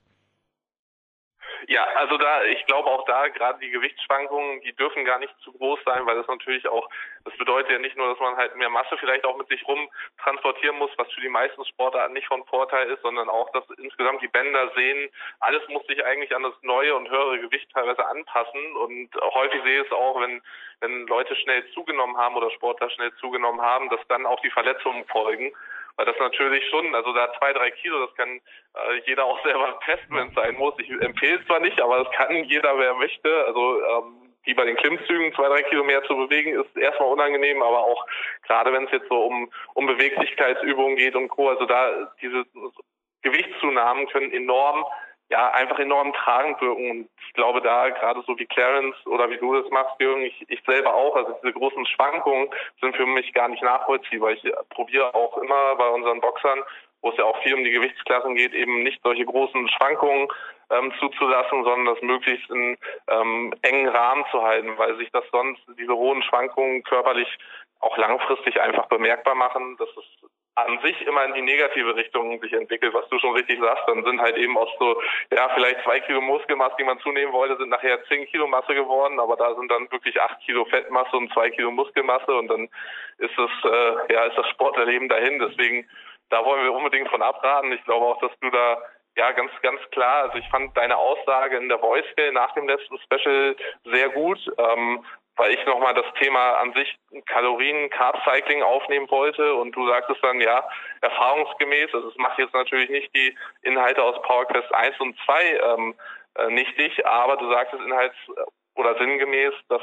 Ja, 1.69 1.85
also 1.97 2.17
da, 2.17 2.43
ich 2.45 2.65
glaube 2.65 2.89
auch 2.89 3.05
da, 3.05 3.27
gerade 3.27 3.59
die 3.59 3.69
Gewichtsschwankungen, 3.69 4.59
die 4.61 4.73
dürfen 4.73 5.05
gar 5.05 5.19
nicht 5.19 5.31
zu 5.43 5.51
groß 5.51 5.79
sein, 5.85 6.03
weil 6.07 6.15
das 6.15 6.25
natürlich 6.25 6.67
auch, 6.67 6.89
das 7.25 7.37
bedeutet 7.37 7.71
ja 7.71 7.77
nicht 7.77 7.95
nur, 7.95 8.09
dass 8.09 8.19
man 8.19 8.37
halt 8.37 8.55
mehr 8.55 8.71
Masse 8.71 8.97
vielleicht 8.97 9.23
auch 9.23 9.37
mit 9.37 9.49
sich 9.49 9.67
rum 9.67 9.87
transportieren 10.17 10.79
muss, 10.79 10.89
was 10.97 11.11
für 11.11 11.21
die 11.21 11.29
meisten 11.29 11.63
Sportarten 11.65 12.13
nicht 12.13 12.25
von 12.25 12.43
Vorteil 12.45 12.89
ist, 12.89 13.03
sondern 13.03 13.29
auch, 13.29 13.51
dass 13.51 13.69
insgesamt 13.77 14.23
die 14.23 14.27
Bänder 14.27 14.71
sehen, 14.75 15.11
alles 15.41 15.61
muss 15.67 15.85
sich 15.85 16.03
eigentlich 16.03 16.35
an 16.35 16.41
das 16.41 16.55
neue 16.63 16.95
und 16.95 17.07
höhere 17.07 17.37
Gewicht 17.37 17.71
teilweise 17.71 18.03
anpassen. 18.03 18.75
Und 18.75 19.11
häufig 19.35 19.61
sehe 19.61 19.81
ich 19.81 19.85
es 19.85 19.91
auch, 19.91 20.19
wenn, 20.19 20.41
wenn 20.79 21.05
Leute 21.05 21.35
schnell 21.35 21.69
zugenommen 21.73 22.17
haben 22.17 22.35
oder 22.35 22.49
Sportler 22.49 22.89
schnell 22.89 23.13
zugenommen 23.17 23.61
haben, 23.61 23.89
dass 23.89 24.01
dann 24.07 24.25
auch 24.25 24.39
die 24.39 24.49
Verletzungen 24.49 25.05
folgen 25.05 25.53
weil 25.99 26.05
das 26.05 26.17
natürlich 26.17 26.65
schon, 26.69 26.95
also 26.95 27.11
da 27.11 27.29
zwei, 27.37 27.51
drei 27.51 27.71
Kilo, 27.71 28.05
das 28.05 28.15
kann 28.15 28.29
äh, 28.29 29.01
jeder 29.05 29.25
auch 29.25 29.43
selber 29.43 29.77
testen, 29.83 30.15
wenn 30.15 30.29
es 30.29 30.33
sein 30.33 30.55
muss. 30.55 30.73
Ich 30.77 30.89
empfehle 30.89 31.39
es 31.39 31.45
zwar 31.45 31.59
nicht, 31.59 31.77
aber 31.81 32.05
das 32.05 32.13
kann 32.13 32.33
jeder, 32.45 32.79
wer 32.79 32.93
möchte. 32.93 33.45
Also 33.45 33.81
ähm, 33.83 34.33
die 34.45 34.53
bei 34.53 34.63
den 34.63 34.77
Klimmzügen 34.77 35.33
zwei, 35.33 35.49
drei 35.49 35.61
Kilo 35.63 35.83
mehr 35.83 36.01
zu 36.05 36.15
bewegen, 36.15 36.57
ist 36.57 36.77
erstmal 36.77 37.09
unangenehm, 37.09 37.61
aber 37.61 37.79
auch 37.79 38.05
gerade 38.43 38.71
wenn 38.71 38.85
es 38.85 38.91
jetzt 38.93 39.09
so 39.09 39.25
um, 39.25 39.51
um 39.73 39.87
Beweglichkeitsübungen 39.87 40.95
geht 40.95 41.17
und 41.17 41.27
Co., 41.27 41.49
also 41.49 41.65
da 41.65 42.13
diese 42.21 42.45
Gewichtszunahmen 43.21 44.07
können 44.07 44.31
enorm 44.31 44.85
ja, 45.29 45.51
einfach 45.51 45.79
enorm 45.79 46.11
tragend 46.13 46.59
wirken. 46.61 46.89
Und 46.89 47.09
ich 47.27 47.33
glaube 47.33 47.61
da, 47.61 47.89
gerade 47.89 48.21
so 48.25 48.37
wie 48.37 48.45
Clarence 48.45 48.95
oder 49.05 49.29
wie 49.29 49.37
du 49.37 49.53
das 49.53 49.69
machst, 49.71 49.99
Jürgen, 49.99 50.23
ich, 50.23 50.45
ich 50.49 50.61
selber 50.65 50.93
auch, 50.93 51.15
also 51.15 51.35
diese 51.41 51.53
großen 51.53 51.85
Schwankungen 51.85 52.49
sind 52.81 52.95
für 52.95 53.05
mich 53.05 53.33
gar 53.33 53.47
nicht 53.47 53.63
nachvollziehbar. 53.63 54.31
Ich 54.31 54.43
probiere 54.69 55.13
auch 55.13 55.37
immer 55.37 55.75
bei 55.75 55.87
unseren 55.89 56.19
Boxern, 56.19 56.63
wo 57.01 57.11
es 57.11 57.17
ja 57.17 57.25
auch 57.25 57.41
viel 57.43 57.53
um 57.53 57.63
die 57.63 57.71
Gewichtsklassen 57.71 58.35
geht, 58.35 58.53
eben 58.53 58.83
nicht 58.83 59.01
solche 59.03 59.25
großen 59.25 59.69
Schwankungen 59.69 60.27
ähm, 60.71 60.91
zuzulassen, 60.99 61.63
sondern 61.63 61.93
das 61.93 62.01
möglichst 62.01 62.49
in 62.49 62.77
ähm, 63.07 63.53
engen 63.61 63.87
Rahmen 63.87 64.25
zu 64.31 64.41
halten, 64.41 64.77
weil 64.77 64.97
sich 64.97 65.09
das 65.11 65.23
sonst, 65.31 65.61
diese 65.77 65.95
hohen 65.95 66.23
Schwankungen 66.23 66.83
körperlich 66.83 67.27
auch 67.79 67.97
langfristig 67.97 68.59
einfach 68.59 68.87
bemerkbar 68.87 69.35
machen. 69.35 69.77
Das 69.77 69.89
ist 69.89 70.29
an 70.65 70.79
sich 70.81 71.01
immer 71.05 71.25
in 71.25 71.33
die 71.33 71.41
negative 71.41 71.95
Richtung 71.95 72.39
sich 72.41 72.53
entwickelt, 72.53 72.93
was 72.93 73.07
du 73.09 73.19
schon 73.19 73.35
richtig 73.35 73.59
sagst, 73.59 73.83
dann 73.87 74.03
sind 74.03 74.21
halt 74.21 74.37
eben 74.37 74.57
aus 74.57 74.69
so, 74.79 75.01
ja, 75.33 75.49
vielleicht 75.55 75.83
zwei 75.83 75.99
Kilo 76.01 76.21
Muskelmasse, 76.21 76.75
die 76.79 76.83
man 76.83 76.99
zunehmen 76.99 77.33
wollte, 77.33 77.57
sind 77.57 77.69
nachher 77.69 78.03
zehn 78.05 78.25
Kilo 78.27 78.47
Masse 78.47 78.73
geworden, 78.73 79.19
aber 79.19 79.35
da 79.35 79.55
sind 79.55 79.71
dann 79.71 79.91
wirklich 79.91 80.19
acht 80.21 80.39
Kilo 80.41 80.65
Fettmasse 80.65 81.15
und 81.15 81.31
zwei 81.33 81.49
Kilo 81.49 81.71
Muskelmasse 81.71 82.33
und 82.33 82.47
dann 82.47 82.69
ist 83.17 83.37
es, 83.37 83.71
äh, 83.71 84.13
ja, 84.13 84.25
ist 84.25 84.37
das 84.37 84.47
Sporterleben 84.49 85.09
dahin. 85.09 85.39
Deswegen, 85.39 85.89
da 86.29 86.43
wollen 86.45 86.63
wir 86.63 86.73
unbedingt 86.73 87.09
von 87.09 87.21
abraten. 87.21 87.71
Ich 87.71 87.83
glaube 87.83 88.05
auch, 88.05 88.19
dass 88.19 88.31
du 88.39 88.49
da 88.49 88.77
ja, 89.17 89.31
ganz, 89.31 89.51
ganz 89.61 89.81
klar. 89.91 90.23
Also 90.23 90.37
ich 90.37 90.47
fand 90.49 90.75
deine 90.77 90.95
Aussage 90.95 91.57
in 91.57 91.67
der 91.67 91.79
Voice 91.79 92.05
nach 92.31 92.53
dem 92.53 92.67
letzten 92.67 92.97
Special 92.99 93.55
sehr 93.83 94.09
gut. 94.09 94.39
Ähm, 94.57 95.03
weil 95.39 95.53
ich 95.53 95.65
nochmal 95.65 95.93
das 95.93 96.05
Thema 96.19 96.57
an 96.57 96.73
sich 96.73 96.95
Kalorien, 97.25 97.89
Carb 97.89 98.21
Cycling 98.25 98.61
aufnehmen 98.61 99.09
wollte 99.09 99.55
und 99.55 99.71
du 99.71 99.87
sagtest 99.87 100.21
dann, 100.21 100.41
ja, 100.41 100.67
erfahrungsgemäß, 100.99 101.93
also 101.93 102.09
es 102.09 102.17
macht 102.17 102.37
jetzt 102.39 102.53
natürlich 102.53 102.89
nicht 102.89 103.15
die 103.15 103.35
Inhalte 103.61 104.03
aus 104.03 104.21
PowerQuest 104.21 104.73
1 104.73 104.99
und 104.99 105.17
2 105.25 105.59
ähm, 105.63 105.95
äh, 106.35 106.49
nichtig, 106.49 107.05
aber 107.05 107.37
du 107.37 107.49
sagtest 107.49 107.81
inhalts- 107.81 108.49
oder 108.75 108.97
sinngemäß, 108.97 109.53
dass 109.69 109.81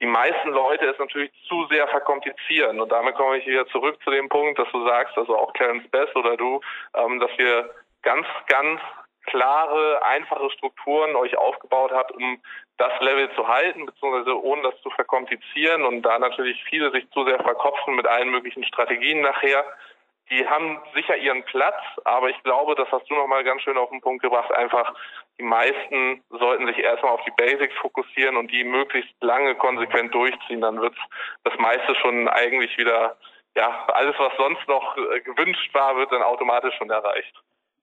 die 0.00 0.06
meisten 0.06 0.50
Leute 0.50 0.86
es 0.86 0.98
natürlich 0.98 1.30
zu 1.48 1.66
sehr 1.70 1.86
verkomplizieren. 1.86 2.80
Und 2.80 2.90
damit 2.90 3.14
komme 3.14 3.38
ich 3.38 3.46
wieder 3.46 3.66
zurück 3.68 3.96
zu 4.02 4.10
dem 4.10 4.28
Punkt, 4.28 4.58
dass 4.58 4.70
du 4.72 4.84
sagst, 4.86 5.16
also 5.16 5.38
auch 5.38 5.52
Clarence 5.52 5.88
Best 5.90 6.16
oder 6.16 6.36
du, 6.36 6.60
ähm, 6.94 7.20
dass 7.20 7.30
wir 7.38 7.70
ganz, 8.02 8.26
ganz 8.48 8.80
klare, 9.26 10.02
einfache 10.04 10.50
Strukturen 10.50 11.16
euch 11.16 11.36
aufgebaut 11.36 11.92
habt, 11.92 12.12
um 12.12 12.42
das 12.76 12.92
Level 13.00 13.30
zu 13.34 13.46
halten, 13.46 13.86
beziehungsweise 13.86 14.42
ohne 14.42 14.62
das 14.62 14.80
zu 14.82 14.90
verkomplizieren 14.90 15.84
und 15.84 16.02
da 16.02 16.18
natürlich 16.18 16.62
viele 16.64 16.90
sich 16.90 17.08
zu 17.10 17.24
sehr 17.24 17.40
verkopfen 17.42 17.94
mit 17.94 18.06
allen 18.06 18.30
möglichen 18.30 18.64
Strategien 18.64 19.20
nachher. 19.20 19.64
Die 20.30 20.46
haben 20.48 20.80
sicher 20.94 21.16
ihren 21.16 21.44
Platz, 21.44 21.80
aber 22.04 22.30
ich 22.30 22.42
glaube, 22.42 22.74
das 22.74 22.90
hast 22.90 23.08
du 23.10 23.14
nochmal 23.14 23.44
ganz 23.44 23.62
schön 23.62 23.76
auf 23.76 23.90
den 23.90 24.00
Punkt 24.00 24.22
gebracht, 24.22 24.50
einfach 24.52 24.94
die 25.38 25.44
meisten 25.44 26.22
sollten 26.30 26.66
sich 26.66 26.78
erstmal 26.78 27.12
auf 27.12 27.24
die 27.24 27.32
Basics 27.36 27.74
fokussieren 27.76 28.36
und 28.36 28.50
die 28.50 28.64
möglichst 28.64 29.12
lange 29.20 29.54
konsequent 29.56 30.14
durchziehen. 30.14 30.60
Dann 30.60 30.80
wird 30.80 30.94
das 31.42 31.58
meiste 31.58 31.94
schon 31.96 32.28
eigentlich 32.28 32.76
wieder, 32.78 33.16
ja, 33.56 33.86
alles, 33.88 34.14
was 34.18 34.32
sonst 34.36 34.66
noch 34.68 34.96
äh, 34.96 35.20
gewünscht 35.20 35.74
war, 35.74 35.96
wird 35.96 36.12
dann 36.12 36.22
automatisch 36.22 36.74
schon 36.76 36.90
erreicht. 36.90 37.34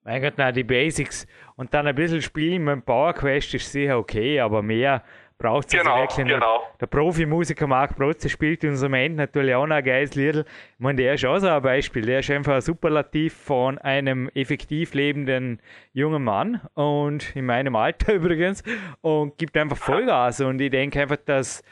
Mein 0.03 0.22
Gott, 0.22 0.34
na 0.38 0.51
die 0.51 0.63
Basics 0.63 1.27
und 1.55 1.74
dann 1.74 1.86
ein 1.86 1.96
bisschen 1.96 2.22
spielen 2.22 2.63
mit 2.63 2.74
dem 2.74 2.81
Power 2.81 3.13
Quest 3.13 3.53
ist 3.53 3.72
sicher 3.72 3.98
okay, 4.00 4.39
aber 4.39 4.62
mehr 4.63 5.03
braucht 5.41 5.67
es 5.67 5.79
genau, 5.79 5.98
wirklich 5.98 6.25
nicht. 6.25 6.34
Genau. 6.34 6.62
Der 6.79 6.86
Profimusiker 6.88 7.67
Marc 7.67 7.96
Protze 7.96 8.29
spielt 8.29 8.63
in 8.63 8.72
unserem 8.72 8.93
End 8.93 9.15
natürlich 9.15 9.55
auch 9.55 9.65
noch 9.65 9.75
ein 9.75 9.84
geiles 9.84 10.15
Lied. 10.15 10.38
Ich 10.38 10.46
meine, 10.79 11.01
der 11.01 11.15
ist 11.15 11.25
auch 11.25 11.39
so 11.39 11.48
ein 11.48 11.62
Beispiel. 11.62 12.03
Der 12.03 12.20
ist 12.20 12.29
einfach 12.29 12.55
ein 12.55 12.62
Superlativ 12.62 13.34
von 13.34 13.77
einem 13.79 14.29
effektiv 14.29 14.93
lebenden 14.93 15.60
jungen 15.93 16.24
Mann 16.24 16.62
und 16.75 17.36
in 17.36 17.46
meinem 17.46 17.75
Alter 17.75 18.13
übrigens 18.15 18.63
und 19.01 19.38
gibt 19.38 19.58
einfach 19.58 19.77
Vollgas. 19.77 20.41
Und 20.41 20.62
ich 20.62 20.70
denke 20.70 21.01
einfach, 21.01 21.17
dass 21.17 21.63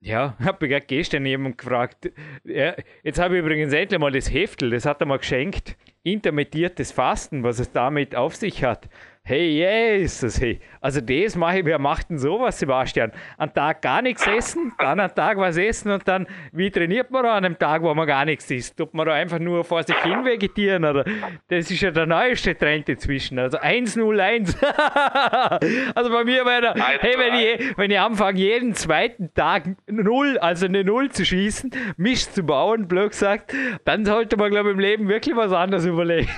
ja, 0.00 0.36
habe 0.44 0.66
ich 0.66 0.72
gerade 0.72 0.86
gestern 0.86 1.24
jemand 1.24 1.58
gefragt. 1.58 2.10
Ja, 2.44 2.74
jetzt 3.02 3.20
habe 3.20 3.36
ich 3.36 3.44
übrigens 3.44 3.72
endlich 3.72 4.00
mal 4.00 4.12
das 4.12 4.32
Heftel, 4.32 4.70
das 4.70 4.86
hat 4.86 5.00
er 5.00 5.06
mir 5.06 5.18
geschenkt. 5.18 5.76
Intermittiertes 6.02 6.92
Fasten, 6.92 7.42
was 7.42 7.58
es 7.58 7.72
damit 7.72 8.14
auf 8.14 8.36
sich 8.36 8.64
hat. 8.64 8.88
Hey, 9.28 9.58
Jesus, 9.58 10.40
hey. 10.40 10.58
Also 10.80 11.02
das 11.02 11.36
mache 11.36 11.58
ich, 11.58 11.64
wer 11.66 11.78
macht 11.78 12.08
denn 12.08 12.16
sowas, 12.16 12.58
Sebastian? 12.58 13.12
Einen 13.36 13.52
Tag 13.52 13.82
gar 13.82 14.00
nichts 14.00 14.26
essen, 14.26 14.72
dann 14.78 14.98
einen 14.98 15.14
Tag 15.14 15.36
was 15.36 15.58
essen 15.58 15.92
und 15.92 16.08
dann, 16.08 16.26
wie 16.52 16.70
trainiert 16.70 17.10
man 17.10 17.26
an 17.26 17.44
einem 17.44 17.58
Tag, 17.58 17.82
wo 17.82 17.92
man 17.92 18.06
gar 18.06 18.24
nichts 18.24 18.50
isst? 18.50 18.78
Tut 18.78 18.94
man 18.94 19.06
da 19.06 19.12
einfach 19.12 19.38
nur 19.38 19.64
vor 19.64 19.82
sich 19.82 19.98
hin 19.98 20.24
vegetieren? 20.24 20.82
Oder? 20.82 21.04
Das 21.48 21.70
ist 21.70 21.78
ja 21.82 21.90
der 21.90 22.06
neueste 22.06 22.56
Trend 22.56 22.88
inzwischen. 22.88 23.38
Also 23.38 23.58
101. 23.58 24.56
also 25.94 26.10
bei 26.10 26.24
mir 26.24 26.46
wäre 26.46 26.72
hey, 26.98 27.14
wenn 27.18 27.34
ich, 27.34 27.76
wenn 27.76 27.90
ich 27.90 28.00
anfange, 28.00 28.38
jeden 28.38 28.72
zweiten 28.72 29.34
Tag 29.34 29.64
null, 29.86 30.38
also 30.38 30.64
eine 30.64 30.84
Null 30.84 31.10
zu 31.10 31.26
schießen, 31.26 31.70
Misch 31.98 32.30
zu 32.30 32.44
bauen, 32.44 32.88
blöd 32.88 33.10
gesagt, 33.10 33.52
dann 33.84 34.06
sollte 34.06 34.38
man, 34.38 34.50
glaube 34.50 34.70
ich, 34.70 34.74
im 34.74 34.80
Leben 34.80 35.06
wirklich 35.06 35.36
was 35.36 35.52
anderes 35.52 35.84
überlegen. 35.84 36.30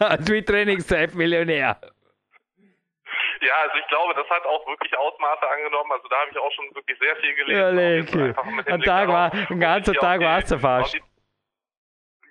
Als 0.00 0.28
wie 0.32 0.42
Trainingszeit-Millionär. 0.42 1.78
Ja, 3.42 3.54
also 3.62 3.76
ich 3.76 3.86
glaube, 3.88 4.14
das 4.14 4.28
hat 4.30 4.46
auch 4.46 4.64
wirklich 4.68 4.96
Ausmaße 4.96 5.48
angenommen. 5.48 5.90
Also 5.90 6.06
da 6.08 6.20
habe 6.20 6.30
ich 6.30 6.38
auch 6.38 6.52
schon 6.52 6.72
wirklich 6.76 6.96
sehr 6.98 7.16
viel 7.16 7.34
gelesen. 7.34 8.34
Ja. 8.36 8.72
Ein, 8.72 8.82
Tag 8.82 9.08
war, 9.08 9.32
ein 9.32 9.60
ganzer 9.60 9.94
Tag 9.94 10.20
war 10.20 10.38
es 10.38 10.54
fast. 10.54 10.96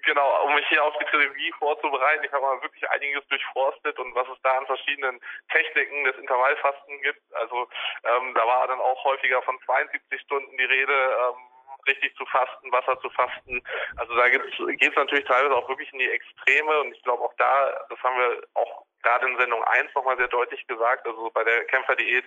genau, 0.03 0.46
um 0.46 0.56
mich 0.56 0.65
hier 0.70 0.82
auf 0.84 0.96
die 1.00 1.06
Trilogie 1.06 1.51
vorzubereiten. 1.60 2.24
Ich 2.24 2.32
habe 2.32 2.44
mal 2.44 2.62
wirklich 2.62 2.89
einiges 2.91 3.27
durchforstet 3.27 4.00
und 4.00 4.15
was 4.15 4.27
es 4.30 4.41
da 4.41 4.58
an 4.58 4.65
verschiedenen 4.65 5.20
Techniken 5.51 6.06
des 6.06 6.15
Intervallfasten 6.18 7.01
gibt. 7.01 7.22
Also 7.34 7.68
ähm, 8.03 8.34
da 8.34 8.48
war 8.48 8.68
dann 8.68 8.80
auch 8.80 9.03
häufiger 9.03 9.41
von 9.41 9.60
72 9.65 10.22
Stunden 10.22 10.58
die 10.58 10.63
Rede. 10.63 10.94
Ähm, 10.94 11.50
richtig 11.88 12.15
zu 12.15 12.25
fasten, 12.25 12.71
Wasser 12.71 13.00
zu 13.00 13.09
fasten. 13.11 13.61
Also 13.97 14.15
da 14.15 14.29
geht 14.29 14.41
es 14.43 14.95
natürlich 14.95 15.25
teilweise 15.25 15.55
auch 15.55 15.69
wirklich 15.69 15.91
in 15.93 16.00
die 16.00 16.09
Extreme 16.09 16.79
und 16.81 16.95
ich 16.95 17.03
glaube 17.03 17.23
auch 17.23 17.33
da, 17.38 17.85
das 17.89 18.00
haben 18.03 18.17
wir 18.17 18.43
auch 18.53 18.85
gerade 19.03 19.27
in 19.27 19.38
Sendung 19.38 19.63
1 19.63 19.93
nochmal 19.95 20.17
sehr 20.17 20.27
deutlich 20.27 20.65
gesagt, 20.67 21.07
also 21.07 21.29
bei 21.31 21.43
der 21.43 21.65
Kämpferdiät 21.65 22.23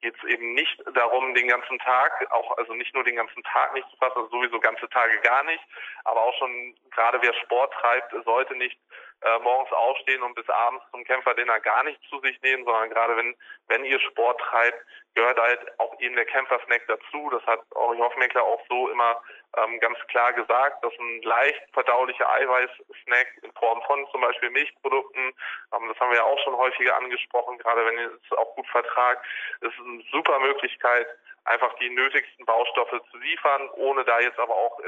geht 0.00 0.16
es 0.16 0.24
eben 0.28 0.54
nicht 0.54 0.82
darum, 0.94 1.34
den 1.34 1.48
ganzen 1.48 1.78
Tag, 1.78 2.26
auch 2.32 2.56
also 2.58 2.74
nicht 2.74 2.94
nur 2.94 3.04
den 3.04 3.16
ganzen 3.16 3.42
Tag 3.44 3.74
nicht 3.74 3.88
zu 3.90 3.96
fassen, 3.96 4.18
also 4.18 4.28
sowieso 4.30 4.58
ganze 4.60 4.88
Tage 4.88 5.18
gar 5.20 5.44
nicht, 5.44 5.62
aber 6.04 6.22
auch 6.22 6.34
schon 6.38 6.74
gerade 6.90 7.20
wer 7.22 7.34
Sport 7.34 7.72
treibt, 7.74 8.12
sollte 8.24 8.56
nicht 8.56 8.78
äh, 9.22 9.38
morgens 9.40 9.72
aufstehen 9.72 10.22
und 10.22 10.34
bis 10.34 10.48
abends 10.48 10.84
zum 10.90 11.04
Kämpferdinner 11.04 11.60
gar 11.60 11.84
nichts 11.84 12.02
zu 12.08 12.20
sich 12.20 12.40
nehmen, 12.42 12.64
sondern 12.64 12.90
gerade 12.90 13.16
wenn, 13.16 13.34
wenn 13.68 13.84
ihr 13.84 14.00
Sport 14.00 14.40
treibt, 14.40 14.78
gehört 15.14 15.38
halt 15.38 15.60
auch 15.78 15.98
eben 16.00 16.14
der 16.14 16.26
Kämpfersnack 16.26 16.82
dazu. 16.86 17.30
Das 17.30 17.44
hat 17.46 17.60
auch 17.74 17.96
Hoffmeckler 17.96 18.42
auch 18.42 18.60
so 18.68 18.88
immer 18.90 19.20
ähm, 19.56 19.80
ganz 19.80 19.98
klar 20.08 20.32
gesagt, 20.32 20.84
dass 20.84 20.92
ein 20.98 21.22
leicht 21.22 21.62
verdaulicher 21.72 22.28
Eiweißsnack 22.30 23.26
in 23.42 23.52
Form 23.52 23.82
von 23.82 24.06
zum 24.10 24.20
Beispiel 24.20 24.50
Milchprodukten, 24.50 25.32
ähm, 25.72 25.88
das 25.88 25.98
haben 26.00 26.10
wir 26.10 26.18
ja 26.18 26.24
auch 26.24 26.38
schon 26.44 26.56
häufiger 26.56 26.96
angesprochen, 26.96 27.58
gerade 27.58 27.84
wenn 27.86 27.98
ihr 27.98 28.10
es 28.22 28.36
auch 28.36 28.54
gut 28.54 28.66
vertragt, 28.68 29.24
ist 29.60 29.78
eine 29.78 30.02
super 30.10 30.38
Möglichkeit, 30.40 31.06
einfach 31.46 31.72
die 31.74 31.90
nötigsten 31.90 32.44
Baustoffe 32.44 33.00
zu 33.10 33.18
liefern, 33.18 33.70
ohne 33.74 34.04
da 34.04 34.18
jetzt 34.20 34.38
aber 34.38 34.54
auch 34.54 34.80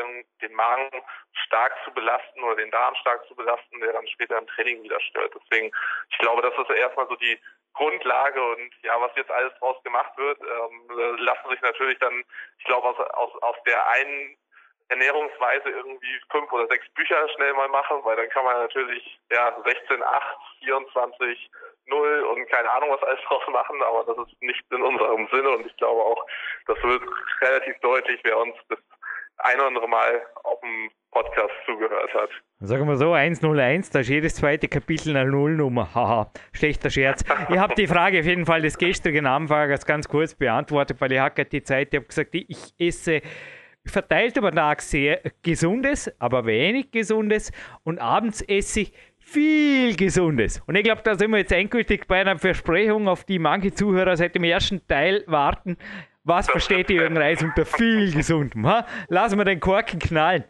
den 0.42 0.52
Magen 0.54 0.90
stark 1.46 1.72
zu 1.84 1.92
belasten 1.92 2.42
oder 2.42 2.56
den 2.56 2.70
Darm 2.70 2.94
stark 2.96 3.26
zu 3.26 3.34
belasten, 3.34 3.80
der 3.80 3.92
dann 3.92 4.06
später 4.08 4.38
im 4.38 4.46
Training 4.48 4.82
wieder 4.82 5.00
stört. 5.00 5.32
Deswegen, 5.34 5.70
ich 6.10 6.18
glaube, 6.18 6.42
das 6.42 6.54
ist 6.58 6.70
erstmal 6.76 7.06
so 7.08 7.14
die 7.16 7.38
Grundlage 7.75 8.42
und 8.42 8.75
ja, 8.82 9.00
was 9.00 9.12
jetzt 9.14 9.30
alles 9.30 9.52
draus 9.60 9.80
gemacht 9.84 10.16
wird, 10.16 10.40
ähm, 10.40 11.18
lassen 11.18 11.48
sich 11.50 11.60
natürlich 11.60 11.98
dann, 12.00 12.25
ich 12.58 12.64
glaube, 12.64 12.88
aus, 12.88 12.98
aus, 12.98 13.42
aus 13.42 13.56
der 13.64 13.87
einen 13.90 14.37
Ernährungsweise 14.88 15.68
irgendwie 15.68 16.21
fünf 16.30 16.50
oder 16.52 16.66
sechs 16.68 16.88
Bücher 16.95 17.28
schnell 17.37 17.52
mal 17.54 17.68
machen, 17.68 17.99
weil 18.04 18.16
dann 18.16 18.28
kann 18.30 18.45
man 18.45 18.57
natürlich 18.57 19.21
ja 19.30 19.54
16, 19.64 20.02
8, 20.02 20.37
24, 20.64 21.50
0 21.87 22.21
und 22.23 22.49
keine 22.49 22.71
Ahnung 22.71 22.90
was 22.90 23.02
alles 23.02 23.21
draus 23.28 23.42
machen, 23.52 23.83
aber 23.83 24.04
das 24.04 24.26
ist 24.26 24.42
nicht 24.42 24.64
in 24.71 24.83
unserem 24.83 25.28
Sinne 25.30 25.50
und 25.50 25.66
ich 25.66 25.76
glaube 25.76 26.02
auch, 26.02 26.26
das 26.66 26.83
wird 26.83 27.02
relativ 27.40 27.78
deutlich, 27.80 28.21
wer 28.25 28.38
uns 28.38 28.54
das 28.68 28.78
ein 29.38 29.57
oder 29.57 29.68
andere 29.68 29.88
Mal 29.88 30.23
auf 30.42 30.61
dem 30.61 30.90
Podcast 31.11 31.52
zugehört 31.64 32.12
hat. 32.14 32.30
Sagen 32.61 32.87
wir 32.88 32.97
so, 32.97 33.12
101, 33.12 33.90
da 33.90 34.00
ist 34.00 34.09
jedes 34.09 34.35
zweite 34.35 34.68
Kapitel 34.68 35.16
eine 35.16 35.30
Nullnummer. 35.30 35.88
Haha, 35.95 36.30
schlechter 36.52 36.90
Scherz. 36.90 37.25
ich 37.49 37.59
habe 37.59 37.75
die 37.75 37.87
Frage 37.87 38.21
auf 38.21 38.25
jeden 38.25 38.47
Fall 38.47 38.62
des 38.62 38.78
gestrigen 38.78 39.26
Anfragers 39.26 39.87
ganz 39.87 40.09
kurz 40.09 40.35
beantwortet, 40.35 41.00
weil 41.00 41.12
ich 41.12 41.21
hatte 41.21 41.45
die 41.45 41.62
Zeit, 41.62 41.88
ich 41.92 41.99
habe 41.99 42.07
gesagt, 42.07 42.35
ich 42.35 42.75
esse 42.78 43.23
verteilt 43.90 44.37
den 44.37 44.54
Tag 44.54 44.83
sehr 44.83 45.21
gesundes, 45.42 46.11
aber 46.18 46.47
wenig 46.47 46.90
gesundes 46.90 47.52
und 47.85 47.99
abends 47.99 48.42
esse 48.42 48.80
ich 48.80 48.92
viel 49.18 49.95
Gesundes. 49.95 50.62
Und 50.66 50.75
ich 50.76 50.85
glaube, 50.85 51.02
da 51.04 51.14
sind 51.14 51.30
wir 51.30 51.38
jetzt 51.38 51.52
endgültig 51.52 52.07
bei 52.07 52.21
einer 52.21 52.38
Versprechung, 52.38 53.09
auf 53.09 53.25
die 53.25 53.38
manche 53.38 53.73
Zuhörer 53.73 54.16
seit 54.16 54.35
dem 54.35 54.45
ersten 54.45 54.87
Teil 54.87 55.23
warten. 55.26 55.76
Was 56.25 56.49
versteht 56.49 56.90
Jürgen 56.90 57.16
Reis 57.16 57.42
unter 57.42 57.66
viel 57.66 58.12
Gesundem? 58.12 58.66
Ha? 58.66 58.87
Lassen 59.09 59.38
wir 59.38 59.45
den 59.45 59.61
Korken 59.61 59.99
knallen. 59.99 60.45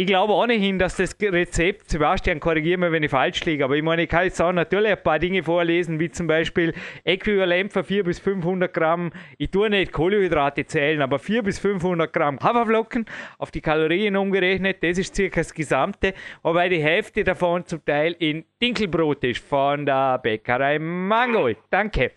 Ich 0.00 0.06
glaube 0.06 0.32
ohnehin, 0.32 0.78
dass 0.78 0.96
das 0.96 1.14
Rezept, 1.20 1.90
Sebastian, 1.90 2.40
korrigiere 2.40 2.78
mich, 2.78 2.90
wenn 2.90 3.02
ich 3.02 3.10
falsch 3.10 3.44
liege, 3.44 3.64
aber 3.64 3.76
ich 3.76 3.82
meine, 3.82 4.04
ich 4.04 4.08
kann 4.08 4.24
jetzt 4.24 4.40
auch 4.40 4.50
natürlich 4.50 4.92
ein 4.92 5.02
paar 5.02 5.18
Dinge 5.18 5.42
vorlesen, 5.42 6.00
wie 6.00 6.10
zum 6.10 6.26
Beispiel 6.26 6.72
Äquivalent 7.04 7.70
für 7.70 7.84
400 7.84 8.06
bis 8.06 8.18
500 8.18 8.72
Gramm, 8.72 9.12
ich 9.36 9.50
tue 9.50 9.68
nicht 9.68 9.92
Kohlenhydrate 9.92 10.64
zählen, 10.64 11.02
aber 11.02 11.18
400 11.18 11.44
bis 11.44 11.58
500 11.58 12.10
Gramm 12.14 12.40
Haferflocken 12.40 13.04
auf 13.36 13.50
die 13.50 13.60
Kalorien 13.60 14.16
umgerechnet, 14.16 14.82
das 14.82 14.96
ist 14.96 15.14
circa 15.14 15.40
das 15.40 15.52
Gesamte, 15.52 16.14
wobei 16.42 16.70
die 16.70 16.82
Hälfte 16.82 17.22
davon 17.22 17.66
zum 17.66 17.84
Teil 17.84 18.16
in 18.20 18.46
Dinkelbrot 18.62 19.22
ist 19.24 19.44
von 19.44 19.84
der 19.84 20.18
Bäckerei 20.18 20.78
Mangold. 20.78 21.58
Danke. 21.68 22.12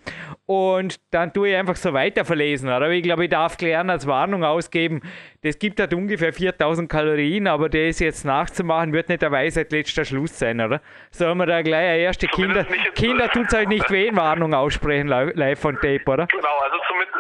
Und 0.46 1.00
dann 1.12 1.32
tue 1.32 1.50
ich 1.50 1.56
einfach 1.56 1.78
so 1.78 1.94
weiter 1.94 2.26
verlesen, 2.26 2.70
oder? 2.70 2.90
Ich 2.92 3.04
glaube, 3.04 3.26
ich 3.26 3.30
darf 3.30 3.58
klären 3.58 3.90
als 3.90 4.08
Warnung 4.08 4.44
ausgeben, 4.44 5.02
das 5.44 5.60
gibt 5.60 5.80
halt 5.80 5.94
ungefähr 5.94 6.34
4000 6.34 6.90
Kalorien, 6.90 7.48
aber 7.48 7.70
das 7.70 8.00
jetzt 8.00 8.26
nachzumachen, 8.26 8.94
wird 8.94 9.10
nicht 9.10 9.22
der 9.22 9.32
Weisheit 9.32 9.72
letzter 9.72 10.06
Schluss 10.06 10.38
sein, 10.40 10.62
oder? 10.62 10.82
Sollen 11.12 11.38
wir 11.38 11.46
da 11.46 11.62
gleich 11.62 11.88
eine 11.90 12.00
erste 12.00 12.28
Kinder, 12.28 12.66
Kinder 12.96 13.30
tut 13.30 13.48
es 13.48 13.54
halt 13.54 13.70
nicht 13.70 13.90
weh, 13.92 14.10
Warnung 14.16 14.54
aussprechen, 14.54 15.08
live 15.08 15.60
von 15.60 15.76
Tape, 15.76 16.04
oder? 16.08 16.28
Genau, 16.28 16.58
also 16.60 16.78
zumindest, 16.88 17.20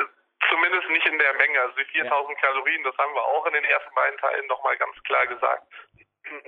zumindest 0.49 0.89
nicht 0.89 1.05
in 1.05 1.19
der 1.19 1.33
Menge. 1.33 1.59
Also 1.61 1.75
die 1.75 1.85
4000 1.85 2.09
ja. 2.09 2.47
Kalorien, 2.47 2.83
das 2.83 2.97
haben 2.97 3.13
wir 3.13 3.21
auch 3.21 3.45
in 3.47 3.53
den 3.53 3.65
ersten 3.65 3.93
beiden 3.93 4.17
Teilen 4.19 4.47
nochmal 4.47 4.77
ganz 4.77 4.95
klar 5.03 5.27
gesagt 5.27 5.63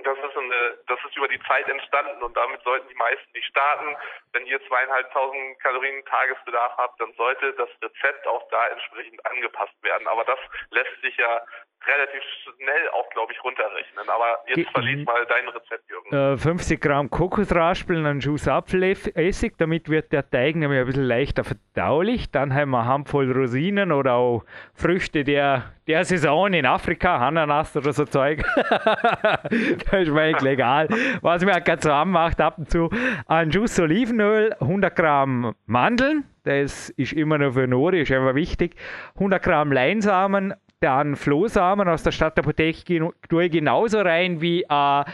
das 0.04 0.18
ist, 0.18 0.36
eine, 0.36 0.78
das 0.86 0.98
ist 1.06 1.16
über 1.16 1.28
die 1.28 1.40
Zeit 1.40 1.68
entstanden 1.68 2.22
und 2.22 2.36
damit 2.36 2.62
sollten 2.62 2.88
die 2.88 2.94
meisten 2.94 3.30
nicht 3.32 3.46
starten. 3.46 3.96
Wenn 4.32 4.46
ihr 4.46 4.60
zweieinhalbtausend 4.66 5.58
Kalorien 5.60 6.04
Tagesbedarf 6.04 6.76
habt, 6.76 7.00
dann 7.00 7.12
sollte 7.14 7.52
das 7.54 7.68
Rezept 7.82 8.26
auch 8.26 8.48
da 8.50 8.68
entsprechend 8.68 9.24
angepasst 9.26 9.74
werden. 9.82 10.06
Aber 10.08 10.24
das 10.24 10.38
lässt 10.70 11.00
sich 11.02 11.16
ja 11.16 11.42
relativ 11.86 12.22
schnell 12.42 12.88
auch, 12.90 13.08
glaube 13.10 13.32
ich, 13.32 13.42
runterrechnen. 13.42 14.08
Aber 14.08 14.38
jetzt 14.46 14.70
verlies 14.70 15.04
mal 15.04 15.24
dein 15.26 15.48
Rezept, 15.48 15.88
Jürgen. 15.88 16.34
Äh, 16.34 16.36
50 16.36 16.80
Gramm 16.80 17.10
Kokosraspeln, 17.10 18.04
einen 18.06 18.20
Schuss 18.20 18.48
Apfelessig, 18.48 19.54
damit 19.58 19.88
wird 19.88 20.12
der 20.12 20.28
Teig 20.28 20.56
nämlich 20.56 20.80
ein 20.80 20.86
bisschen 20.86 21.04
leichter 21.04 21.44
verdaulich. 21.44 22.30
Dann 22.30 22.54
haben 22.54 22.70
wir 22.70 22.78
eine 22.80 22.88
Handvoll 22.88 23.30
Rosinen 23.30 23.92
oder 23.92 24.14
auch 24.14 24.44
Früchte 24.74 25.24
der, 25.24 25.75
der 25.86 26.04
Saison 26.04 26.52
in 26.52 26.66
Afrika, 26.66 27.16
Ananas 27.16 27.76
oder 27.76 27.92
so 27.92 28.04
Zeug. 28.04 28.44
das 28.70 30.02
ist 30.02 30.10
mir 30.10 30.36
legal. 30.40 30.88
Was 31.20 31.44
mir 31.44 31.60
ganz 31.60 31.82
zusammen 31.82 32.12
macht 32.12 32.40
ab 32.40 32.58
und 32.58 32.70
zu, 32.70 32.90
ein 33.26 33.52
Schuss 33.52 33.78
Olivenöl, 33.78 34.54
100 34.60 34.96
Gramm 34.96 35.54
Mandeln, 35.66 36.24
das 36.42 36.90
ist 36.90 37.12
immer 37.12 37.38
noch 37.38 37.52
für 37.52 37.66
Nori, 37.66 38.02
ist 38.02 38.12
einfach 38.12 38.34
wichtig. 38.34 38.74
100 39.14 39.42
Gramm 39.42 39.72
Leinsamen, 39.72 40.54
dann 40.80 41.16
Flohsamen 41.16 41.88
aus 41.88 42.02
der 42.02 42.12
Stadtapotheke 42.12 43.10
tue 43.28 43.44
ich 43.44 43.52
genauso 43.52 44.00
rein 44.00 44.40
wie 44.40 44.62
äh, 44.62 45.04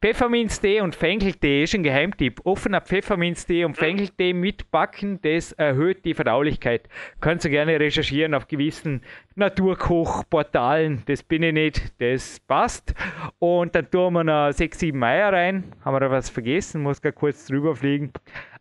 Pfefferminztee 0.00 0.80
und 0.80 0.94
Fenkeltee 0.94 1.64
ist 1.64 1.74
ein 1.74 1.82
Geheimtipp. 1.82 2.42
Offener 2.44 2.80
Pfefferminztee 2.80 3.64
und 3.64 3.76
Fenkeltee 3.76 4.32
mitbacken, 4.32 5.20
das 5.22 5.50
erhöht 5.50 6.04
die 6.04 6.14
Verdaulichkeit. 6.14 6.88
Könnt 7.20 7.42
ihr 7.42 7.50
gerne 7.50 7.80
recherchieren 7.80 8.32
auf 8.32 8.46
gewissen 8.46 9.02
Naturkochportalen. 9.34 11.02
Das 11.06 11.24
bin 11.24 11.42
ich 11.42 11.52
nicht, 11.52 12.00
das 12.00 12.38
passt. 12.38 12.94
Und 13.40 13.74
dann 13.74 13.90
tun 13.90 14.12
wir 14.12 14.22
noch 14.22 14.52
6, 14.52 14.78
7 14.78 15.02
Eier 15.02 15.32
rein. 15.32 15.72
Haben 15.84 15.96
wir 15.96 16.00
da 16.00 16.10
was 16.12 16.30
vergessen? 16.30 16.80
Muss 16.80 17.02
gar 17.02 17.10
kurz 17.10 17.46
drüber 17.46 17.74
fliegen. 17.74 18.12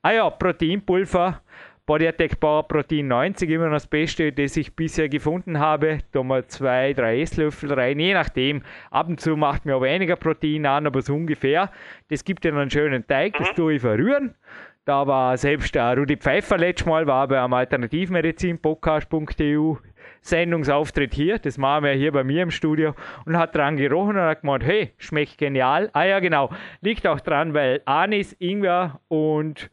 Ah 0.02 0.13
ja, 0.13 0.30
Proteinpulver 0.32 1.43
Body 1.88 2.06
Attack 2.06 2.39
Power 2.41 2.67
Protein 2.67 3.08
90, 3.08 3.50
immer 3.50 3.67
noch 3.67 3.76
das 3.76 3.88
Beste, 3.88 4.34
das 4.34 4.58
ich 4.58 4.76
bisher 4.76 5.08
gefunden 5.08 5.58
habe. 5.58 6.00
Da 6.12 6.21
mal 6.21 6.45
zwei, 6.45 6.91
drei 6.91 7.21
Esslöffel 7.21 7.71
rein, 7.71 7.97
je 7.97 8.13
nachdem. 8.13 8.62
Ab 8.91 9.08
und 9.08 9.21
zu 9.21 9.38
macht 9.38 9.65
mir 9.65 9.78
auch 9.78 9.82
weniger 9.82 10.17
Protein 10.17 10.65
an, 10.65 10.86
aber 10.86 11.02
so 11.02 11.15
ungefähr. 11.15 11.71
Das 12.10 12.26
gibt 12.26 12.43
ja 12.43 12.52
einen 12.52 12.69
schönen 12.69 13.08
Teig, 13.08 13.38
das 13.38 13.52
mhm. 13.52 13.56
tue 13.56 13.76
ich 13.76 13.82
verrühren. 13.82 14.36
Da 14.84 15.08
war 15.08 15.38
selbst 15.38 15.76
der 15.76 15.97
Rudi 15.97 16.17
Pfeiffer 16.17 16.58
letztes 16.58 16.88
Mal, 16.88 17.08
war 17.08 17.26
bei 17.30 17.41
einem 17.41 17.54
Alternativmedizin-Podcast.eu 17.54 19.76
Sendungsauftritt 20.19 21.13
hier, 21.13 21.39
das 21.39 21.58
machen 21.58 21.86
wir 21.86 21.91
hier 21.91 22.12
bei 22.12 22.26
mir 22.26 22.43
im 22.43 22.52
Studio 22.52 22.95
und 23.26 23.38
hat 23.38 23.56
dran 23.56 23.78
gerochen 23.78 24.17
und 24.17 24.23
hat 24.23 24.41
gemeint, 24.41 24.65
hey, 24.65 24.91
schmeckt 24.97 25.38
genial. 25.38 25.89
Ah 25.93 26.04
ja, 26.04 26.19
genau, 26.19 26.50
liegt 26.82 27.08
auch 27.08 27.21
dran, 27.21 27.54
weil 27.54 27.82
Anis, 27.86 28.36
Ingwer 28.39 29.00
und 29.08 29.69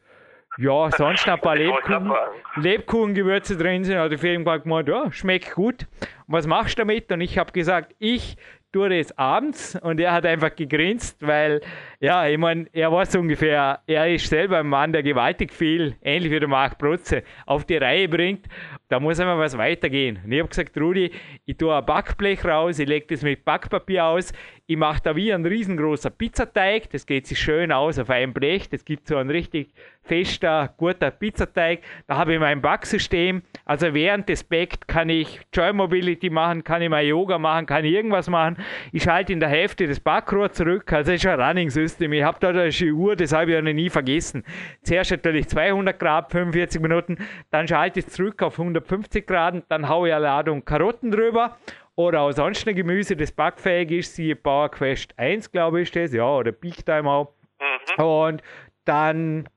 ja, 0.57 0.89
sonst 0.91 1.27
ein 1.27 1.39
paar 1.39 1.55
Lebkuchen, 1.57 2.11
Lebkuchengewürze 2.55 3.57
drin 3.57 3.83
sind. 3.83 3.97
Hat 3.97 4.11
also 4.11 4.25
irgendwann 4.25 4.61
gemeint, 4.61 4.87
ja, 4.87 5.11
schmeckt 5.11 5.53
gut. 5.53 5.87
Und 6.27 6.33
was 6.33 6.47
machst 6.47 6.77
du 6.77 6.81
damit? 6.81 7.11
Und 7.11 7.21
ich 7.21 7.37
habe 7.37 7.51
gesagt, 7.51 7.93
ich 7.99 8.37
tue 8.75 8.89
das 8.89 9.17
abends. 9.17 9.77
Und 9.81 9.99
er 9.99 10.11
hat 10.11 10.25
einfach 10.25 10.53
gegrinst, 10.53 11.25
weil, 11.25 11.61
ja, 11.99 12.27
ich 12.27 12.37
meine, 12.37 12.67
er 12.73 12.91
weiß 12.91 13.15
ungefähr, 13.15 13.79
er 13.87 14.13
ist 14.13 14.27
selber 14.27 14.59
ein 14.59 14.67
Mann, 14.67 14.91
der 14.91 15.01
gewaltig 15.01 15.53
viel, 15.53 15.95
ähnlich 16.03 16.31
wie 16.31 16.39
der 16.39 16.49
Marc 16.49 16.77
Protze, 16.77 17.23
auf 17.45 17.63
die 17.65 17.77
Reihe 17.77 18.09
bringt. 18.09 18.47
Da 18.87 18.99
muss 18.99 19.19
immer 19.19 19.37
was 19.37 19.57
weitergehen. 19.57 20.19
Und 20.23 20.31
ich 20.31 20.39
habe 20.39 20.49
gesagt, 20.49 20.77
Rudi, 20.77 21.11
ich 21.45 21.57
tue 21.57 21.75
ein 21.75 21.85
Backblech 21.85 22.45
raus, 22.45 22.79
ich 22.79 22.87
lege 22.87 23.07
das 23.07 23.21
mit 23.23 23.45
Backpapier 23.45 24.05
aus, 24.05 24.31
ich 24.67 24.77
mache 24.77 25.01
da 25.03 25.15
wie 25.15 25.31
ein 25.31 25.45
riesengroßer 25.45 26.09
Pizzateig, 26.09 26.89
das 26.89 27.05
geht 27.05 27.27
sich 27.27 27.39
schön 27.39 27.71
aus 27.71 27.99
auf 27.99 28.09
einem 28.09 28.33
Blech, 28.33 28.67
das 28.69 28.83
gibt 28.83 29.07
so 29.07 29.17
einen 29.17 29.29
richtig 29.29 29.73
fester, 30.01 30.73
guter 30.77 31.11
Pizzateig. 31.11 31.81
Da 32.07 32.17
habe 32.17 32.33
ich 32.33 32.39
mein 32.39 32.61
Backsystem, 32.61 33.43
also 33.65 33.93
während 33.93 34.29
des 34.29 34.43
Backt 34.43 34.87
kann 34.87 35.09
ich 35.09 35.39
Joy 35.53 35.73
Mobility 35.73 36.29
machen, 36.29 36.63
kann 36.63 36.81
ich 36.81 36.89
mal 36.89 37.03
Yoga 37.03 37.37
machen, 37.37 37.65
kann 37.65 37.85
ich 37.85 37.93
irgendwas 37.93 38.29
machen. 38.29 38.57
Ich 38.91 39.03
schalte 39.03 39.33
in 39.33 39.39
der 39.39 39.49
Hälfte 39.49 39.87
das 39.87 39.99
Backrohr 39.99 40.51
zurück, 40.51 40.91
also 40.93 41.11
ist 41.11 41.25
ein 41.25 41.39
Running 41.39 41.69
System. 41.69 42.13
Ich 42.13 42.23
habe 42.23 42.39
da 42.39 42.49
eine 42.49 42.93
Uhr, 42.93 43.15
das 43.15 43.33
habe 43.33 43.51
ich 43.51 43.55
ja 43.55 43.61
noch 43.61 43.73
nie 43.73 43.89
vergessen. 43.89 44.43
Zuerst 44.83 45.11
natürlich 45.11 45.47
200 45.47 45.99
Grad, 45.99 46.31
45 46.31 46.81
Minuten, 46.81 47.17
dann 47.51 47.67
schalte 47.67 47.99
ich 47.99 48.07
zurück 48.07 48.41
auf 48.41 48.59
150 48.75 49.25
Grad, 49.25 49.63
dann 49.69 49.89
haue 49.89 50.09
ich 50.09 50.13
eine 50.13 50.23
Ladung 50.25 50.63
Karotten 50.65 51.11
drüber 51.11 51.57
oder 51.95 52.21
auch 52.21 52.31
sonst 52.31 52.67
ein 52.67 52.75
Gemüse, 52.75 53.15
das 53.15 53.31
backfähig 53.31 53.91
ist, 53.91 54.15
siehe 54.15 54.35
Power 54.35 54.69
Quest 54.69 55.17
1, 55.17 55.51
glaube 55.51 55.81
ich, 55.81 55.89
ist 55.89 55.95
das, 55.95 56.13
ja, 56.13 56.27
oder 56.27 56.51
Big 56.51 56.85
Time 56.85 57.09
auch. 57.09 57.33
Mhm. 57.59 58.03
Und 58.03 58.43
dann, 58.83 59.49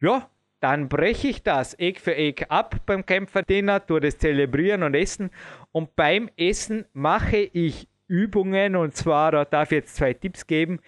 ja, 0.00 0.28
dann 0.60 0.88
breche 0.88 1.28
ich 1.28 1.42
das 1.42 1.78
Egg 1.78 2.00
für 2.00 2.16
Egg 2.16 2.46
ab 2.48 2.76
beim 2.84 3.06
Kämpferdiener, 3.06 3.84
tue 3.86 4.00
das 4.00 4.18
zelebrieren 4.18 4.82
und 4.82 4.94
essen. 4.94 5.30
Und 5.70 5.94
beim 5.94 6.28
Essen 6.36 6.84
mache 6.92 7.36
ich 7.36 7.88
Übungen 8.08 8.74
und 8.74 8.96
zwar, 8.96 9.30
da 9.32 9.44
darf 9.44 9.70
ich 9.70 9.76
jetzt 9.76 9.96
zwei 9.96 10.14
Tipps 10.14 10.46
geben. 10.46 10.80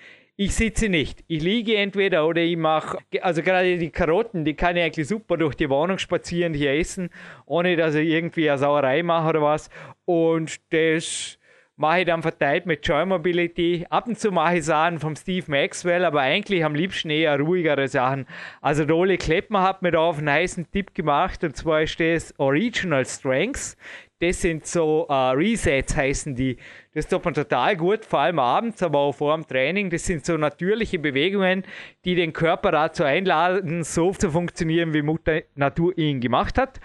Ich 0.42 0.54
sitze 0.54 0.88
nicht. 0.88 1.22
Ich 1.26 1.42
liege 1.42 1.76
entweder 1.76 2.26
oder 2.26 2.40
ich 2.40 2.56
mache, 2.56 2.96
also 3.20 3.42
gerade 3.42 3.76
die 3.76 3.90
Karotten, 3.90 4.42
die 4.46 4.54
kann 4.54 4.74
ich 4.74 4.82
eigentlich 4.82 5.06
super 5.06 5.36
durch 5.36 5.54
die 5.54 5.68
Wohnung 5.68 5.98
spazieren, 5.98 6.54
hier 6.54 6.72
essen, 6.72 7.10
ohne 7.44 7.76
dass 7.76 7.94
ich 7.94 8.08
irgendwie 8.08 8.48
eine 8.48 8.56
Sauerei 8.56 9.02
mache 9.02 9.28
oder 9.28 9.42
was. 9.42 9.68
Und 10.06 10.58
das 10.72 11.38
mache 11.76 12.00
ich 12.00 12.06
dann 12.06 12.22
verteilt 12.22 12.64
mit 12.64 12.88
Joy 12.88 13.04
Mobility. 13.04 13.84
Ab 13.90 14.08
und 14.08 14.18
zu 14.18 14.32
mache 14.32 14.56
ich 14.56 14.64
Sachen 14.64 14.98
vom 14.98 15.14
Steve 15.14 15.44
Maxwell, 15.50 16.06
aber 16.06 16.22
eigentlich 16.22 16.64
am 16.64 16.74
liebsten 16.74 17.10
eher 17.10 17.38
ruhigere 17.38 17.86
Sachen. 17.86 18.24
Also 18.62 18.86
Dole 18.86 19.18
Kleppmann 19.18 19.62
hat 19.62 19.82
mir 19.82 19.90
da 19.90 19.98
auf 19.98 20.16
einen 20.16 20.30
heißen 20.30 20.70
Tipp 20.70 20.94
gemacht 20.94 21.44
und 21.44 21.54
zwar 21.54 21.82
ist 21.82 22.00
das 22.00 22.32
Original 22.38 23.04
Strengths. 23.04 23.76
Das 24.22 24.42
sind 24.42 24.66
so 24.66 25.06
uh, 25.08 25.30
Resets 25.30 25.96
heißen 25.96 26.34
die. 26.34 26.58
Das 26.92 27.08
tut 27.08 27.24
man 27.24 27.32
total 27.32 27.74
gut, 27.74 28.04
vor 28.04 28.18
allem 28.18 28.38
abends, 28.38 28.82
aber 28.82 28.98
auch 28.98 29.12
vor 29.12 29.34
dem 29.34 29.46
Training. 29.46 29.88
Das 29.88 30.04
sind 30.04 30.26
so 30.26 30.36
natürliche 30.36 30.98
Bewegungen, 30.98 31.64
die 32.04 32.16
den 32.16 32.34
Körper 32.34 32.70
dazu 32.70 33.02
einladen, 33.02 33.82
so 33.82 34.12
zu 34.12 34.30
funktionieren, 34.30 34.92
wie 34.92 35.00
Mutter 35.00 35.40
Natur 35.54 35.96
ihn 35.96 36.20
gemacht 36.20 36.58
hat. 36.58 36.80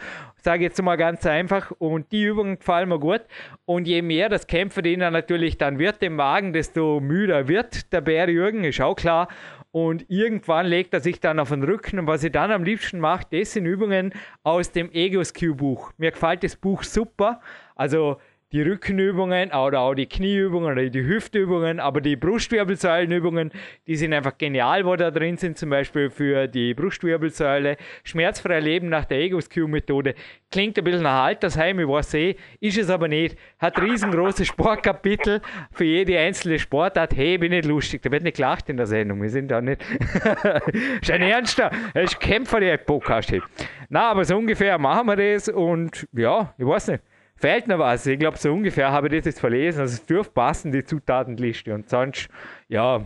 Sage 0.46 0.64
jetzt 0.64 0.82
mal 0.82 0.96
ganz 0.96 1.26
einfach. 1.26 1.72
Und 1.72 2.14
die 2.14 2.24
Übungen 2.24 2.60
gefallen 2.60 2.88
mir 2.88 3.00
gut. 3.00 3.22
Und 3.66 3.86
je 3.86 4.02
mehr 4.02 4.30
das 4.30 4.48
Kämpferdiener 4.48 5.12
natürlich 5.12 5.58
dann 5.58 5.78
wird 5.78 6.04
im 6.04 6.16
Magen, 6.16 6.54
desto 6.54 7.02
müder 7.02 7.50
wird 7.50 7.92
der 7.92 8.00
Bär 8.00 8.30
Jürgen, 8.30 8.64
ist 8.64 8.80
auch 8.80 8.96
klar. 8.96 9.28
Und 9.76 10.06
irgendwann 10.08 10.68
legt 10.68 10.94
er 10.94 11.02
sich 11.02 11.20
dann 11.20 11.38
auf 11.38 11.50
den 11.50 11.62
Rücken. 11.62 12.00
Und 12.00 12.08
was 12.08 12.24
ich 12.24 12.32
dann 12.32 12.50
am 12.50 12.64
liebsten 12.64 12.98
mache, 12.98 13.26
das 13.30 13.52
sind 13.52 13.66
Übungen 13.66 14.14
aus 14.42 14.72
dem 14.72 14.90
Egos 14.94 15.34
Q 15.34 15.54
Buch. 15.54 15.92
Mir 15.98 16.12
gefällt 16.12 16.46
das 16.46 16.56
Buch 16.56 16.82
super. 16.84 17.42
Also 17.76 18.16
die 18.52 18.62
Rückenübungen 18.62 19.52
oder 19.52 19.82
auch 19.82 19.96
die 19.96 20.06
Knieübungen 20.06 20.72
oder 20.72 20.90
die 20.90 21.04
Hüftübungen, 21.04 21.80
aber 21.80 22.00
die 22.00 22.16
Brustwirbelsäulenübungen, 22.16 23.52
die 23.88 23.96
sind 23.96 24.14
einfach 24.14 24.38
genial, 24.38 24.86
wo 24.86 24.96
da 24.96 25.10
drin 25.10 25.38
sind, 25.38 25.58
zum 25.58 25.72
Beispiel 25.72 26.10
für 26.10 26.48
die 26.48 26.74
Brustwirbelsäule. 26.74 27.78
Schmerzfrei 28.04 28.60
Leben 28.60 28.90
nach 28.90 29.06
der 29.06 29.20
Egos 29.20 29.50
Q-Methode. 29.50 30.14
Klingt 30.52 30.78
ein 30.78 30.84
bisschen 30.84 31.02
nach 31.04 31.24
Altersheim, 31.26 31.80
ich 31.80 31.88
weiß 31.88 32.14
eh, 32.14 32.36
ist 32.60 32.78
es 32.78 32.90
aber 32.90 33.08
nicht. 33.08 33.36
Hat 33.60 33.82
riesengroße 33.82 34.46
Sportkapitel 34.46 35.42
für 35.72 35.86
jede 35.86 36.18
einzelne 36.20 36.60
Sportart. 36.60 37.16
Hey, 37.16 37.40
bin 37.40 37.52
nicht 37.52 37.66
lustig, 37.66 38.04
da 38.04 38.12
wird 38.12 38.24
nicht 38.24 38.38
gelacht 38.38 38.70
in 38.70 38.78
der 38.78 38.86
Sendung, 38.86 39.22
wir 39.22 39.30
sind 39.30 39.50
da 39.50 39.60
nicht. 39.60 39.84
ist 41.02 41.12
ein 41.12 41.22
ernster, 41.24 41.72
ist 41.96 42.20
Kämpfer, 42.20 42.60
der 42.60 42.78
Podcast 42.78 43.32
hat. 43.32 43.42
Na, 43.90 44.12
aber 44.12 44.24
so 44.24 44.38
ungefähr 44.38 44.78
machen 44.78 45.08
wir 45.08 45.16
das 45.16 45.50
und 45.50 46.08
ja, 46.14 46.54
ich 46.58 46.66
weiß 46.66 46.90
nicht 46.90 47.04
fehlt 47.38 47.68
noch 47.68 47.80
was. 47.80 48.06
Ich 48.06 48.20
glaube, 48.20 48.38
so 48.38 48.52
ungefähr 48.52 48.92
habe 48.92 49.08
ich 49.08 49.14
das 49.14 49.26
jetzt 49.26 49.40
verlesen. 49.40 49.82
Also 49.82 49.94
es 49.94 50.06
dürfte 50.06 50.34
passen, 50.34 50.72
die 50.72 50.84
Zutatenliste. 50.84 51.74
Und 51.74 51.90
sonst, 51.90 52.30
ja, 52.68 53.02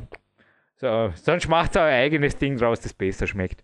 so, 0.76 1.12
sonst 1.16 1.48
macht 1.48 1.76
euer 1.76 1.86
eigenes 1.86 2.38
Ding 2.38 2.58
draus, 2.58 2.80
das 2.80 2.94
besser 2.94 3.28
schmeckt. 3.28 3.64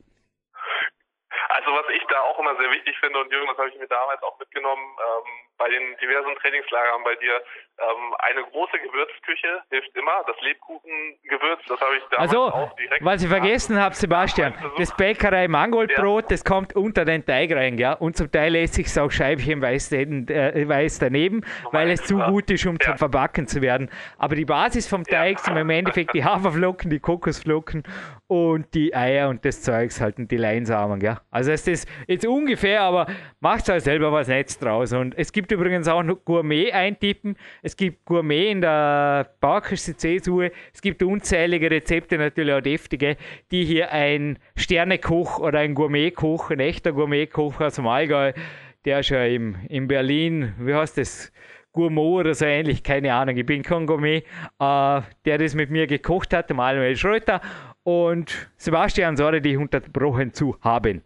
Also 1.50 1.72
was 1.72 1.86
ich 1.96 2.04
da 2.10 2.20
auch 2.22 2.38
immer 2.40 2.56
sehr 2.58 2.70
wichtig 2.72 2.98
finde, 3.00 3.20
und 3.20 3.32
Jürgen, 3.32 3.48
das 3.48 3.58
habe 3.58 3.70
ich 3.70 3.80
mir 3.80 3.88
damals 3.88 4.22
auch 4.24 4.38
mitgenommen, 4.40 4.84
ähm, 4.84 5.32
bei 5.58 5.70
den 5.70 5.96
diversen 5.98 6.36
Trainingslagern 6.36 7.04
bei 7.04 7.16
dir, 7.16 7.42
ähm, 7.78 8.16
eine 8.20 8.44
große 8.52 8.78
Gewürzküche 8.80 9.62
hilft 9.70 9.96
immer. 9.96 10.24
Das 10.28 10.36
Lebkuchengewürz, 10.42 11.60
das 11.68 11.80
habe 11.82 11.98
ich 11.98 12.04
damals 12.10 12.32
also, 12.32 12.46
auch 12.46 12.76
direkt. 12.76 13.04
Was 13.04 13.22
ich 13.22 13.30
vergessen 13.30 13.82
habe, 13.82 13.96
Sebastian, 13.96 14.54
das 14.78 14.96
Bäckerei 14.96 15.48
Mangoldbrot, 15.48 16.24
ja. 16.24 16.30
das 16.30 16.46
kommt 16.46 16.76
unter 16.76 17.04
den 17.04 17.26
Teig 17.26 17.52
rein, 17.52 17.78
ja. 17.78 17.94
Und 17.94 18.16
zum 18.16 18.32
Teil 18.32 18.54
lässt 18.54 18.76
sich 18.76 18.98
auch 19.00 19.12
Scheibchen 19.12 19.62
weiß, 19.62 19.92
äh, 19.92 20.68
weiß 20.68 21.00
daneben, 21.00 21.44
weil 21.72 21.92
es 21.92 22.04
zu 22.04 22.18
gut 22.18 22.50
ist, 22.50 22.66
um 22.66 22.78
ja. 22.80 22.88
zum 22.88 22.98
Verbacken 22.98 23.48
zu 23.48 23.62
werden. 23.62 23.90
Aber 24.18 24.36
die 24.36 24.46
Basis 24.46 24.88
vom 24.88 25.04
Teig 25.04 25.38
ja. 25.38 25.44
sind 25.44 25.58
im 25.58 25.70
Endeffekt 25.70 26.14
die 26.14 26.24
Haferflocken, 26.26 26.90
die 26.90 27.00
Kokosflocken 27.00 27.84
und 28.28 28.74
die 28.74 28.96
Eier 28.96 29.30
und 29.30 29.44
das 29.46 29.62
Zeugs 29.62 30.02
halt 30.02 30.18
und 30.18 30.32
die 30.32 30.38
Leinsamen, 30.38 31.02
ja. 31.02 31.22
Also 31.30 31.52
ist 31.52 31.68
das 31.68 31.86
jetzt 32.08 32.26
ungefähr, 32.26 32.82
aber 32.82 33.08
macht 33.40 33.68
halt 33.68 33.84
selber 33.84 34.12
was 34.12 34.28
Netz 34.28 34.58
draus. 34.58 34.94
Und 34.94 35.18
es 35.18 35.32
gibt 35.32 35.52
übrigens 35.52 35.88
auch 35.88 36.04
noch 36.04 36.24
Gourmet 36.24 36.72
eintippen 36.72 37.38
es 37.66 37.76
gibt 37.76 38.06
Gourmet 38.06 38.52
in 38.52 38.62
der 38.62 39.28
Bauerküste 39.42 39.98
C-Suche. 39.98 40.52
Es 40.72 40.82
gibt 40.82 41.02
unzählige 41.02 41.72
Rezepte, 41.72 42.16
natürlich 42.16 42.54
auch 42.54 42.62
deftige, 42.62 43.18
die 43.50 43.66
hier 43.66 43.92
ein 43.92 44.38
Sternekoch 44.56 45.40
oder 45.40 45.60
ein 45.60 45.74
Gourmetkoch, 45.74 46.52
ein 46.52 46.60
echter 46.60 46.92
Gourmetkoch 46.92 47.60
aus 47.60 47.76
dem 47.76 47.88
Allgäu, 47.88 48.34
der 48.86 49.02
schon 49.02 49.18
im, 49.18 49.56
in 49.68 49.88
Berlin, 49.88 50.54
wie 50.60 50.76
heißt 50.76 51.00
das? 51.00 51.32
Gourmand 51.72 52.08
oder 52.08 52.36
so 52.36 52.46
ähnlich, 52.46 52.84
keine 52.84 53.12
Ahnung, 53.12 53.36
ich 53.36 53.46
bin 53.48 53.64
kein 53.64 53.88
Gourmet, 53.88 54.24
äh, 54.60 55.02
der 55.26 55.38
das 55.40 55.56
mit 55.56 55.72
mir 55.72 55.88
gekocht 55.88 56.34
hat, 56.34 56.54
Manuel 56.54 56.96
Schröter 56.96 57.42
und 57.82 58.48
Sebastian 58.58 59.18
Sorge, 59.18 59.42
die 59.42 59.58
unterbrochen 59.58 60.34
zu 60.34 60.56
haben. 60.62 61.02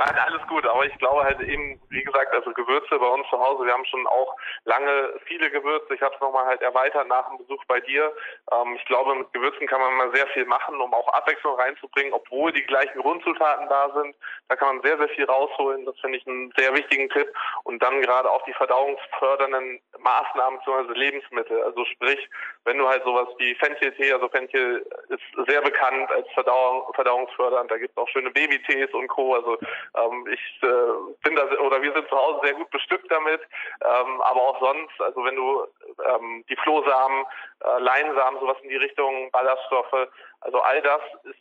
Nein, 0.00 0.16
alles 0.16 0.40
gut, 0.48 0.64
aber 0.64 0.86
ich 0.86 0.96
glaube 0.96 1.24
halt 1.24 1.40
eben, 1.40 1.78
wie 1.90 2.02
gesagt, 2.02 2.32
also 2.32 2.50
Gewürze 2.52 2.98
bei 2.98 3.06
uns 3.06 3.28
zu 3.28 3.38
Hause, 3.38 3.66
wir 3.66 3.72
haben 3.74 3.84
schon 3.84 4.06
auch 4.06 4.34
lange 4.64 5.12
viele 5.26 5.50
Gewürze. 5.50 5.94
Ich 5.94 6.00
habe 6.00 6.14
es 6.14 6.20
nochmal 6.22 6.46
halt 6.46 6.62
erweitert 6.62 7.06
nach 7.06 7.28
dem 7.28 7.36
Besuch 7.36 7.62
bei 7.66 7.80
dir. 7.80 8.10
Ähm, 8.50 8.76
ich 8.76 8.84
glaube, 8.86 9.14
mit 9.14 9.30
Gewürzen 9.34 9.66
kann 9.66 9.82
man 9.82 9.94
mal 9.96 10.10
sehr 10.14 10.26
viel 10.28 10.46
machen, 10.46 10.80
um 10.80 10.94
auch 10.94 11.06
Abwechslung 11.08 11.54
reinzubringen, 11.56 12.14
obwohl 12.14 12.50
die 12.50 12.62
gleichen 12.62 12.98
Grundzutaten 12.98 13.68
da 13.68 13.90
sind. 13.90 14.16
Da 14.48 14.56
kann 14.56 14.76
man 14.76 14.82
sehr, 14.82 14.96
sehr 14.96 15.10
viel 15.10 15.26
rausholen. 15.26 15.84
Das 15.84 15.98
finde 16.00 16.16
ich 16.16 16.26
einen 16.26 16.50
sehr 16.56 16.74
wichtigen 16.74 17.10
Tipp. 17.10 17.28
Und 17.64 17.82
dann 17.82 18.00
gerade 18.00 18.30
auch 18.30 18.42
die 18.46 18.54
verdauungsfördernden 18.54 19.82
Maßnahmen 19.98 20.60
bzw. 20.60 20.98
Lebensmittel. 20.98 21.62
Also 21.62 21.84
sprich, 21.84 22.26
wenn 22.64 22.78
du 22.78 22.88
halt 22.88 23.04
sowas 23.04 23.28
wie 23.36 23.54
Fenchel-Tee, 23.56 24.14
also 24.14 24.30
Fenchel 24.30 24.82
ist 25.10 25.46
sehr 25.46 25.60
bekannt 25.60 26.10
als 26.10 26.26
Verdauung, 26.32 26.90
verdauungsfördernd. 26.94 27.70
Da 27.70 27.76
gibt 27.76 27.90
es 27.90 28.02
auch 28.02 28.08
schöne 28.08 28.30
Babytees 28.30 28.94
und 28.94 29.08
Co. 29.08 29.34
Also 29.34 29.58
ähm, 29.96 30.26
ich 30.30 30.62
äh, 30.62 31.14
bin 31.22 31.36
da 31.36 31.44
oder 31.60 31.82
wir 31.82 31.92
sind 31.92 32.08
zu 32.08 32.16
Hause 32.16 32.40
sehr 32.42 32.54
gut 32.54 32.70
bestückt 32.70 33.10
damit, 33.10 33.40
ähm, 33.84 34.20
aber 34.20 34.40
auch 34.40 34.60
sonst, 34.60 35.00
also 35.00 35.24
wenn 35.24 35.36
du 35.36 35.66
ähm, 36.06 36.44
die 36.48 36.56
Flohsamen, 36.56 37.24
äh, 37.64 37.78
Leinsamen, 37.78 38.40
sowas 38.40 38.56
in 38.62 38.68
die 38.68 38.76
Richtung, 38.76 39.30
Ballaststoffe, 39.30 40.08
also 40.40 40.60
all 40.60 40.82
das 40.82 41.00
ist 41.24 41.38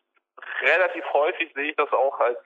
relativ 0.62 1.04
häufig 1.14 1.52
sehe 1.54 1.72
ich 1.72 1.76
das 1.76 1.92
auch 1.92 2.20
als 2.20 2.40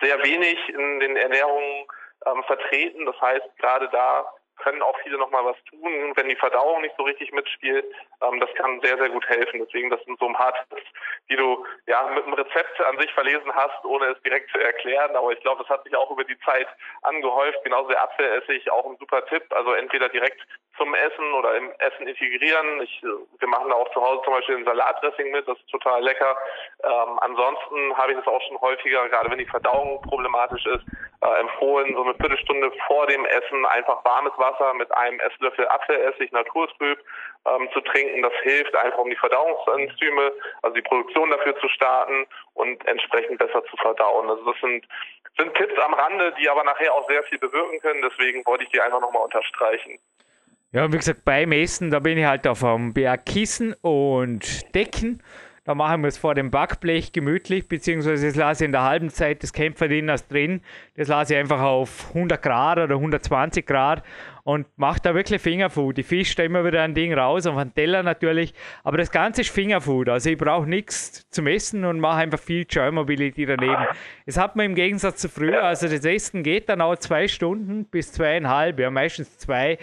sehr 0.00 0.22
wenig 0.22 0.58
in 0.68 1.00
den 1.00 1.16
Ernährungen 1.16 1.86
ähm, 2.26 2.42
vertreten. 2.44 3.06
Das 3.06 3.20
heißt, 3.20 3.56
gerade 3.58 3.88
da 3.90 4.26
können 4.58 4.82
auch 4.82 4.96
viele 5.02 5.18
nochmal 5.18 5.44
was 5.44 5.56
tun, 5.64 6.12
wenn 6.16 6.28
die 6.28 6.36
Verdauung 6.36 6.82
nicht 6.82 6.94
so 6.96 7.04
richtig 7.04 7.32
mitspielt. 7.32 7.84
Ähm, 8.20 8.40
das 8.40 8.52
kann 8.54 8.80
sehr, 8.82 8.96
sehr 8.98 9.10
gut 9.10 9.26
helfen. 9.28 9.60
Deswegen, 9.60 9.90
das 9.90 10.02
sind 10.04 10.18
so 10.18 10.26
ein 10.26 10.34
paar 10.34 10.54
Tipps, 10.54 10.82
die 11.30 11.36
du 11.36 11.64
ja 11.86 12.02
mit 12.14 12.24
einem 12.24 12.34
Rezept 12.34 12.80
an 12.80 12.98
sich 12.98 13.12
verlesen 13.12 13.52
hast, 13.54 13.84
ohne 13.84 14.06
es 14.06 14.22
direkt 14.22 14.50
zu 14.50 14.58
erklären. 14.58 15.16
Aber 15.16 15.32
ich 15.32 15.40
glaube, 15.40 15.62
das 15.62 15.70
hat 15.70 15.84
sich 15.84 15.96
auch 15.96 16.10
über 16.10 16.24
die 16.24 16.38
Zeit 16.40 16.68
angehäuft. 17.02 17.62
Genauso 17.64 17.88
der 17.88 18.02
Apfelessig, 18.02 18.70
auch 18.70 18.86
ein 18.86 18.96
super 18.98 19.24
Tipp. 19.26 19.44
Also 19.50 19.72
entweder 19.72 20.08
direkt 20.08 20.40
zum 20.82 20.94
Essen 20.94 21.32
oder 21.34 21.56
im 21.56 21.70
Essen 21.78 22.08
integrieren. 22.08 22.80
Ich, 22.82 23.02
wir 23.02 23.48
machen 23.48 23.70
da 23.70 23.76
auch 23.76 23.90
zu 23.92 24.02
Hause 24.02 24.20
zum 24.24 24.34
Beispiel 24.34 24.56
ein 24.56 24.64
Salatdressing 24.64 25.30
mit, 25.30 25.46
das 25.46 25.56
ist 25.56 25.70
total 25.70 26.02
lecker. 26.02 26.36
Ähm, 26.82 27.18
ansonsten 27.20 27.96
habe 27.96 28.12
ich 28.12 28.18
das 28.18 28.26
auch 28.26 28.42
schon 28.42 28.60
häufiger, 28.60 29.08
gerade 29.08 29.30
wenn 29.30 29.38
die 29.38 29.46
Verdauung 29.46 30.02
problematisch 30.02 30.66
ist, 30.66 30.84
äh, 31.20 31.40
empfohlen, 31.40 31.94
so 31.94 32.02
eine 32.02 32.14
Viertelstunde 32.14 32.72
vor 32.88 33.06
dem 33.06 33.24
Essen 33.26 33.64
einfach 33.66 34.04
warmes 34.04 34.32
Wasser 34.38 34.74
mit 34.74 34.92
einem 34.96 35.20
Esslöffel 35.20 35.68
Apfelessig, 35.68 36.32
naturtrüb, 36.32 36.98
ähm, 37.46 37.68
zu 37.72 37.80
trinken. 37.82 38.22
Das 38.22 38.34
hilft 38.42 38.74
einfach, 38.74 38.98
um 38.98 39.10
die 39.10 39.16
Verdauungsenzyme, 39.16 40.32
also 40.62 40.74
die 40.74 40.82
Produktion 40.82 41.30
dafür 41.30 41.56
zu 41.60 41.68
starten 41.68 42.26
und 42.54 42.84
entsprechend 42.88 43.38
besser 43.38 43.64
zu 43.66 43.76
verdauen. 43.76 44.28
Also 44.28 44.50
das 44.50 44.60
sind 44.60 44.84
sind 45.38 45.54
Tipps 45.54 45.78
am 45.80 45.94
Rande, 45.94 46.34
die 46.38 46.48
aber 46.50 46.62
nachher 46.62 46.92
auch 46.92 47.08
sehr 47.08 47.22
viel 47.22 47.38
bewirken 47.38 47.80
können. 47.80 48.02
Deswegen 48.02 48.44
wollte 48.44 48.64
ich 48.64 48.70
die 48.70 48.82
einfach 48.82 49.00
nochmal 49.00 49.22
unterstreichen. 49.22 49.98
Ja, 50.74 50.90
wie 50.90 50.96
gesagt, 50.96 51.26
beim 51.26 51.52
Essen, 51.52 51.90
da 51.90 51.98
bin 51.98 52.16
ich 52.16 52.24
halt 52.24 52.46
auf 52.46 52.64
einem 52.64 52.94
Berg 52.94 53.26
Kissen 53.26 53.74
und 53.82 54.74
Decken. 54.74 55.22
Da 55.64 55.74
machen 55.74 56.00
wir 56.00 56.08
es 56.08 56.16
vor 56.16 56.34
dem 56.34 56.50
Backblech 56.50 57.12
gemütlich, 57.12 57.68
beziehungsweise 57.68 58.26
das 58.26 58.36
lasse 58.36 58.64
ich 58.64 58.68
in 58.68 58.72
der 58.72 58.82
halben 58.82 59.10
Zeit 59.10 59.42
das 59.42 59.52
Kämpferdieners 59.52 60.26
drin. 60.28 60.62
Das 60.96 61.08
lasse 61.08 61.34
ich 61.34 61.40
einfach 61.40 61.60
auf 61.60 62.08
100 62.14 62.40
Grad 62.40 62.78
oder 62.78 62.94
120 62.94 63.66
Grad 63.66 64.02
und 64.44 64.66
mache 64.76 64.98
da 65.02 65.14
wirklich 65.14 65.42
Fingerfood. 65.42 65.98
Ich 65.98 66.06
fische 66.06 66.36
da 66.36 66.42
immer 66.42 66.64
wieder 66.64 66.82
ein 66.82 66.94
Ding 66.94 67.12
raus, 67.12 67.46
auf 67.46 67.58
einen 67.58 67.74
Teller 67.74 68.02
natürlich, 68.02 68.54
aber 68.82 68.96
das 68.96 69.10
Ganze 69.10 69.42
ist 69.42 69.50
Fingerfood. 69.50 70.08
Also 70.08 70.30
ich 70.30 70.38
brauche 70.38 70.66
nichts 70.66 71.28
zum 71.28 71.48
Essen 71.48 71.84
und 71.84 72.00
mache 72.00 72.20
einfach 72.20 72.40
viel 72.40 72.64
Joy 72.66 72.90
Mobility 72.92 73.44
daneben. 73.44 73.86
Es 74.24 74.38
hat 74.38 74.56
man 74.56 74.64
im 74.64 74.74
Gegensatz 74.74 75.20
zu 75.20 75.28
früher, 75.28 75.64
also 75.64 75.86
das 75.86 76.06
Essen 76.06 76.42
geht 76.42 76.70
dann 76.70 76.80
auch 76.80 76.96
zwei 76.96 77.28
Stunden 77.28 77.84
bis 77.84 78.10
zweieinhalb, 78.12 78.80
ja 78.80 78.90
meistens 78.90 79.36
zwei 79.36 79.76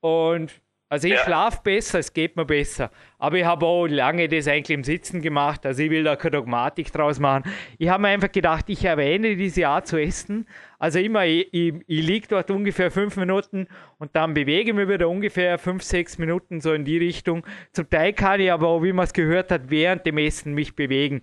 und 0.00 0.60
also 0.88 1.08
ich 1.08 1.14
ja. 1.14 1.24
schlafe 1.24 1.60
besser, 1.64 1.98
es 1.98 2.12
geht 2.12 2.36
mir 2.36 2.44
besser. 2.44 2.92
Aber 3.18 3.36
ich 3.36 3.44
habe 3.44 3.66
auch 3.66 3.88
lange 3.88 4.28
das 4.28 4.46
eigentlich 4.46 4.74
im 4.74 4.84
Sitzen 4.84 5.20
gemacht. 5.20 5.66
Also 5.66 5.82
ich 5.82 5.90
will 5.90 6.04
da 6.04 6.14
keine 6.14 6.36
Dogmatik 6.36 6.92
draus 6.92 7.18
machen. 7.18 7.50
Ich 7.78 7.88
habe 7.88 8.02
mir 8.02 8.08
einfach 8.08 8.30
gedacht, 8.30 8.66
ich 8.68 8.84
erwähne 8.84 9.34
dieses 9.34 9.56
Jahr 9.56 9.82
zu 9.82 10.00
essen. 10.00 10.46
Also 10.78 11.00
immer, 11.00 11.26
ich, 11.26 11.52
ich, 11.52 11.74
ich 11.88 12.06
liege 12.06 12.28
dort 12.28 12.52
ungefähr 12.52 12.92
fünf 12.92 13.16
Minuten 13.16 13.66
und 13.98 14.14
dann 14.14 14.32
bewege 14.32 14.70
ich 14.70 14.76
mich 14.76 14.88
wieder 14.88 15.08
ungefähr 15.08 15.58
fünf, 15.58 15.82
sechs 15.82 16.18
Minuten 16.18 16.60
so 16.60 16.72
in 16.72 16.84
die 16.84 16.98
Richtung. 16.98 17.44
Zum 17.72 17.90
Teil 17.90 18.12
kann 18.12 18.38
ich 18.38 18.52
aber 18.52 18.68
auch, 18.68 18.82
wie 18.84 18.92
man 18.92 19.06
es 19.06 19.12
gehört 19.12 19.50
hat, 19.50 19.62
während 19.70 20.06
dem 20.06 20.18
Essen 20.18 20.54
mich 20.54 20.76
bewegen. 20.76 21.20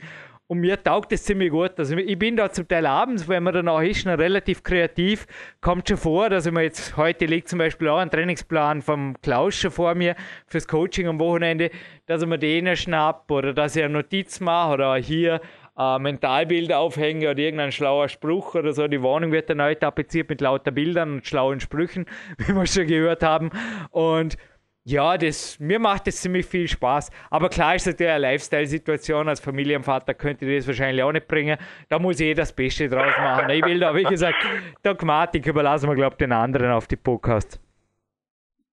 Und 0.47 0.59
mir 0.59 0.81
taugt 0.81 1.11
es 1.13 1.23
ziemlich 1.23 1.51
gut. 1.51 1.71
Also 1.77 1.95
ich 1.95 2.19
bin 2.19 2.35
da 2.35 2.51
zum 2.51 2.67
Teil 2.67 2.85
abends, 2.85 3.27
wenn 3.27 3.43
man 3.43 3.53
dann 3.53 3.67
auch 3.69 3.81
ist, 3.81 4.05
noch 4.05 4.17
relativ 4.17 4.61
kreativ. 4.61 5.25
Kommt 5.61 5.87
schon 5.87 5.97
vor, 5.97 6.29
dass 6.29 6.45
ich 6.45 6.51
mir 6.51 6.63
jetzt, 6.63 6.97
heute 6.97 7.25
liegt 7.25 7.47
zum 7.47 7.59
Beispiel 7.59 7.87
auch 7.87 7.97
ein 7.97 8.11
Trainingsplan 8.11 8.81
vom 8.81 9.15
Klaus 9.21 9.55
schon 9.55 9.71
vor 9.71 9.95
mir 9.95 10.15
fürs 10.45 10.67
Coaching 10.67 11.07
am 11.07 11.19
Wochenende, 11.19 11.71
dass 12.07 12.21
ich 12.21 12.27
mir 12.27 12.37
den 12.37 12.75
schnapp 12.75 13.31
oder 13.31 13.53
dass 13.53 13.75
ich 13.75 13.83
eine 13.83 13.93
Notiz 13.93 14.41
mache 14.41 14.73
oder 14.73 14.95
hier 14.95 15.39
ein 15.75 16.01
Mentalbild 16.01 16.71
aufhänge 16.71 17.31
oder 17.31 17.39
irgendein 17.39 17.71
schlauer 17.71 18.09
Spruch 18.09 18.53
oder 18.55 18.73
so. 18.73 18.87
Die 18.87 19.01
Wohnung 19.01 19.31
wird 19.31 19.49
dann 19.49 19.57
neu 19.57 19.73
tapeziert 19.75 20.29
mit 20.29 20.41
lauter 20.41 20.71
Bildern 20.71 21.13
und 21.13 21.25
schlauen 21.25 21.61
Sprüchen, 21.61 22.05
wie 22.37 22.53
wir 22.53 22.67
schon 22.67 22.87
gehört 22.87 23.23
haben. 23.23 23.49
Und 23.91 24.37
ja, 24.85 25.17
das, 25.17 25.57
mir 25.59 25.79
macht 25.79 26.07
das 26.07 26.17
ziemlich 26.17 26.45
viel 26.45 26.67
Spaß. 26.67 27.09
Aber 27.29 27.49
klar 27.49 27.75
ist 27.75 27.85
natürlich 27.85 28.11
eine 28.11 28.21
Lifestyle-Situation. 28.21 29.29
Als 29.29 29.39
Familienvater 29.39 30.13
könnte 30.13 30.45
ich 30.45 30.57
das 30.57 30.67
wahrscheinlich 30.67 31.01
auch 31.03 31.11
nicht 31.11 31.27
bringen. 31.27 31.57
Da 31.87 31.99
muss 31.99 32.19
ich 32.19 32.35
das 32.35 32.51
Beste 32.51 32.89
draus 32.89 33.13
machen. 33.17 33.49
Ich 33.49 33.63
will 33.65 33.79
da, 33.79 33.95
wie 33.95 34.03
gesagt, 34.03 34.37
Dogmatik 34.83 35.47
überlassen 35.47 35.87
wir, 35.87 35.95
glaube 35.95 36.15
ich, 36.15 36.17
den 36.17 36.33
anderen 36.33 36.71
auf 36.71 36.87
die 36.87 36.97
Podcast. 36.97 37.59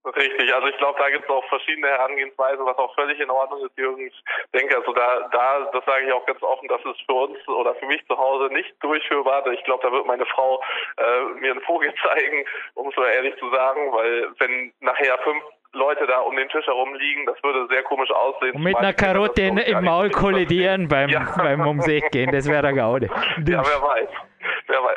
Richtig, 0.05 0.55
also 0.55 0.67
ich 0.67 0.77
glaube, 0.79 0.99
da 0.99 1.11
gibt 1.11 1.25
es 1.25 1.31
auch 1.31 1.45
verschiedene 1.49 1.89
Herangehensweisen, 1.89 2.65
was 2.65 2.79
auch 2.79 2.95
völlig 2.95 3.21
in 3.21 3.31
Ordnung 3.31 3.67
ist, 3.67 3.77
Jürgen. 3.77 4.07
Ich 4.07 4.25
denke, 4.55 4.75
also 4.77 4.95
da, 4.95 5.29
da, 5.31 5.71
das 5.73 5.85
sage 5.85 6.07
ich 6.07 6.13
auch 6.13 6.25
ganz 6.25 6.43
offen, 6.43 6.69
das 6.69 6.81
ist 6.87 7.03
für 7.05 7.13
uns 7.13 7.49
oder 7.49 7.75
für 7.75 7.87
mich 7.87 8.05
zu 8.07 8.17
Hause 8.17 8.53
nicht 8.53 8.73
durchführbar. 8.83 9.47
Ich 9.53 9.63
glaube, 9.65 9.83
da 9.83 9.93
wird 9.93 10.07
meine 10.07 10.25
Frau 10.25 10.63
äh, 10.97 11.41
mir 11.41 11.51
einen 11.51 11.61
Vogel 11.63 11.93
zeigen, 12.03 12.47
um 12.75 12.89
es 12.89 12.95
so 12.95 13.05
ehrlich 13.05 13.37
zu 13.39 13.51
sagen, 13.51 13.93
weil 13.93 14.29
wenn 14.39 14.73
nachher 14.81 15.19
fünf 15.19 15.43
Leute 15.73 16.07
da 16.07 16.21
um 16.21 16.35
den 16.35 16.49
Tisch 16.49 16.67
herum 16.67 16.95
liegen, 16.95 17.27
das 17.27 17.37
würde 17.43 17.67
sehr 17.69 17.83
komisch 17.83 18.11
aussehen. 18.11 18.55
Und 18.55 18.63
mit 18.63 18.77
einer 18.77 18.93
Karotte 18.93 19.43
im 19.43 19.85
Maul 19.85 20.11
kollidieren 20.11 20.89
beim, 20.89 21.11
ja. 21.11 21.33
beim 21.37 21.61
Umseg 21.61 22.11
gehen, 22.11 22.33
das 22.33 22.49
wäre 22.49 22.63
der 22.63 22.73
Gaude. 22.73 23.09
Ja, 23.47 23.63
wer 23.65 23.83
weiß. 23.83 24.09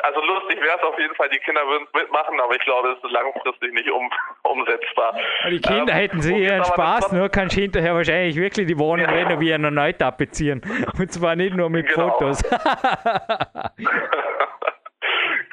Also 0.02 0.20
lustig 0.20 0.60
wäre 0.60 0.76
es 0.76 0.82
auf 0.82 0.98
jeden 0.98 1.14
Fall, 1.14 1.28
die 1.28 1.38
Kinder 1.38 1.66
würden 1.66 1.86
es 1.86 2.00
mitmachen, 2.00 2.40
aber 2.40 2.54
ich 2.54 2.62
glaube, 2.62 2.90
es 2.90 3.04
ist 3.04 3.10
langfristig 3.10 3.72
nicht 3.72 3.90
um, 3.90 4.10
umsetzbar. 4.42 5.16
Die 5.48 5.60
Kinder 5.60 5.92
ähm, 5.92 5.98
hätten 5.98 6.20
sie 6.20 6.36
ihren 6.36 6.64
Spaß, 6.64 7.12
nur 7.12 7.28
kannst 7.28 7.56
du 7.56 7.60
hinterher 7.60 7.94
wahrscheinlich 7.94 8.36
wirklich 8.36 8.66
die 8.66 8.78
Wohnung 8.78 9.06
ja. 9.06 9.12
renovieren 9.12 9.64
und 9.64 9.74
neu 9.74 9.92
tapezieren. 9.92 10.62
Und 10.98 11.12
zwar 11.12 11.36
nicht 11.36 11.56
nur 11.56 11.70
mit 11.70 11.88
genau. 11.88 12.10
Fotos. 12.10 12.42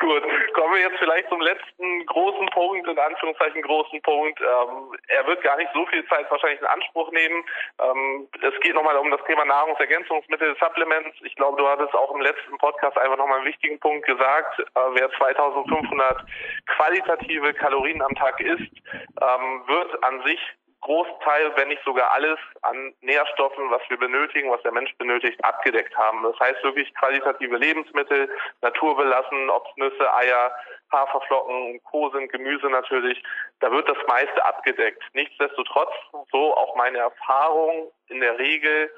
Gut, 0.01 0.23
kommen 0.55 0.73
wir 0.73 0.81
jetzt 0.81 0.97
vielleicht 0.97 1.29
zum 1.29 1.41
letzten 1.41 2.05
großen 2.07 2.47
Punkt, 2.47 2.87
in 2.87 2.97
Anführungszeichen 2.97 3.61
großen 3.61 4.01
Punkt. 4.01 4.41
Ähm, 4.41 4.97
er 5.07 5.27
wird 5.27 5.43
gar 5.43 5.57
nicht 5.57 5.69
so 5.75 5.85
viel 5.85 6.03
Zeit 6.07 6.29
wahrscheinlich 6.31 6.59
in 6.59 6.65
Anspruch 6.65 7.11
nehmen. 7.11 7.45
Ähm, 7.79 8.27
es 8.41 8.59
geht 8.61 8.73
nochmal 8.73 8.97
um 8.97 9.11
das 9.11 9.23
Thema 9.27 9.45
Nahrungsergänzungsmittel, 9.45 10.55
Supplements. 10.59 11.15
Ich 11.21 11.35
glaube, 11.35 11.57
du 11.57 11.67
hattest 11.67 11.93
auch 11.93 12.11
im 12.15 12.21
letzten 12.21 12.57
Podcast 12.57 12.97
einfach 12.97 13.17
nochmal 13.17 13.37
einen 13.37 13.47
wichtigen 13.47 13.79
Punkt 13.79 14.07
gesagt. 14.07 14.59
Äh, 14.59 14.63
wer 14.95 15.11
2500 15.11 16.25
qualitative 16.65 17.53
Kalorien 17.53 18.01
am 18.01 18.15
Tag 18.15 18.41
isst, 18.41 18.73
ähm, 19.21 19.63
wird 19.67 20.03
an 20.03 20.23
sich 20.23 20.39
Großteil, 20.81 21.55
wenn 21.55 21.67
nicht 21.67 21.83
sogar 21.83 22.11
alles 22.11 22.39
an 22.63 22.93
Nährstoffen, 23.01 23.69
was 23.69 23.81
wir 23.89 23.97
benötigen, 23.97 24.49
was 24.49 24.61
der 24.63 24.71
Mensch 24.71 24.93
benötigt, 24.97 25.43
abgedeckt 25.43 25.95
haben. 25.95 26.23
Das 26.23 26.39
heißt 26.39 26.63
wirklich 26.63 26.93
qualitative 26.95 27.57
Lebensmittel, 27.57 28.29
naturbelassen, 28.61 29.49
ob 29.51 29.67
es 29.67 29.77
Nüsse, 29.77 30.13
Eier, 30.13 30.51
Haferflocken 30.91 31.81
Co. 31.83 32.09
sind, 32.09 32.31
Gemüse 32.31 32.67
natürlich, 32.67 33.21
da 33.59 33.71
wird 33.71 33.87
das 33.87 33.97
meiste 34.07 34.43
abgedeckt. 34.43 35.03
Nichtsdestotrotz, 35.13 35.93
so 36.31 36.55
auch 36.57 36.75
meine 36.75 36.97
Erfahrung 36.97 37.91
in 38.07 38.19
der 38.19 38.37
Regel, 38.39 38.91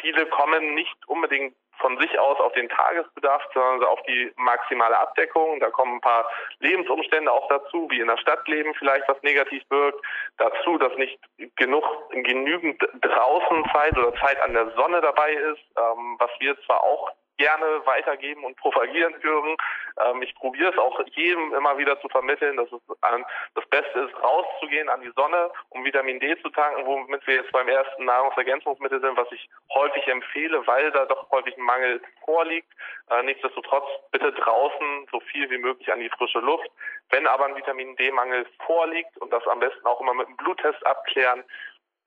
viele 0.00 0.26
kommen 0.26 0.74
nicht 0.74 0.96
unbedingt 1.06 1.54
von 1.80 1.98
sich 1.98 2.18
aus 2.18 2.38
auf 2.40 2.52
den 2.52 2.68
Tagesbedarf, 2.68 3.42
sondern 3.52 3.84
auf 3.88 4.02
die 4.02 4.32
maximale 4.36 4.98
Abdeckung. 4.98 5.60
Da 5.60 5.70
kommen 5.70 5.94
ein 5.94 6.00
paar 6.00 6.26
Lebensumstände 6.60 7.30
auch 7.32 7.48
dazu, 7.48 7.88
wie 7.90 8.00
in 8.00 8.08
der 8.08 8.18
Stadt 8.18 8.46
leben 8.48 8.74
vielleicht, 8.74 9.08
was 9.08 9.22
negativ 9.22 9.62
wirkt. 9.70 10.04
Dazu, 10.38 10.78
dass 10.78 10.94
nicht 10.96 11.18
genug, 11.56 11.84
genügend 12.10 12.82
draußen 13.00 13.64
Zeit 13.72 13.96
oder 13.96 14.14
Zeit 14.14 14.40
an 14.42 14.54
der 14.54 14.70
Sonne 14.76 15.00
dabei 15.00 15.32
ist, 15.32 15.62
ähm, 15.76 16.16
was 16.18 16.30
wir 16.38 16.56
zwar 16.62 16.82
auch 16.82 17.12
gerne 17.40 17.86
weitergeben 17.86 18.44
und 18.44 18.56
propagieren 18.58 19.14
hören. 19.22 19.56
Ähm, 20.04 20.20
ich 20.20 20.34
probiere 20.34 20.70
es 20.70 20.78
auch 20.78 21.00
jedem 21.14 21.54
immer 21.54 21.78
wieder 21.78 21.98
zu 22.02 22.08
vermitteln, 22.08 22.58
dass 22.58 22.70
es 22.70 22.80
ähm, 23.10 23.24
das 23.54 23.66
Beste 23.70 23.98
ist, 24.00 24.22
rauszugehen 24.22 24.90
an 24.90 25.00
die 25.00 25.12
Sonne, 25.16 25.50
um 25.70 25.82
Vitamin 25.82 26.20
D 26.20 26.36
zu 26.42 26.50
tanken, 26.50 26.84
womit 26.84 27.26
wir 27.26 27.36
jetzt 27.36 27.52
beim 27.52 27.66
ersten 27.66 28.04
Nahrungsergänzungsmittel 28.04 29.00
sind, 29.00 29.16
was 29.16 29.32
ich 29.32 29.48
häufig 29.72 30.06
empfehle, 30.06 30.66
weil 30.66 30.90
da 30.90 31.06
doch 31.06 31.30
häufig 31.30 31.56
ein 31.56 31.64
Mangel 31.64 32.02
vorliegt. 32.26 32.68
Äh, 33.08 33.22
nichtsdestotrotz 33.22 33.88
bitte 34.12 34.32
draußen 34.32 35.06
so 35.10 35.20
viel 35.20 35.48
wie 35.48 35.58
möglich 35.58 35.90
an 35.90 36.00
die 36.00 36.10
frische 36.10 36.40
Luft. 36.40 36.70
Wenn 37.08 37.26
aber 37.26 37.46
ein 37.46 37.56
Vitamin 37.56 37.96
D-Mangel 37.96 38.46
vorliegt 38.66 39.16
und 39.16 39.32
das 39.32 39.46
am 39.46 39.60
besten 39.60 39.86
auch 39.86 40.00
immer 40.02 40.12
mit 40.12 40.26
einem 40.26 40.36
Bluttest 40.36 40.86
abklären, 40.86 41.42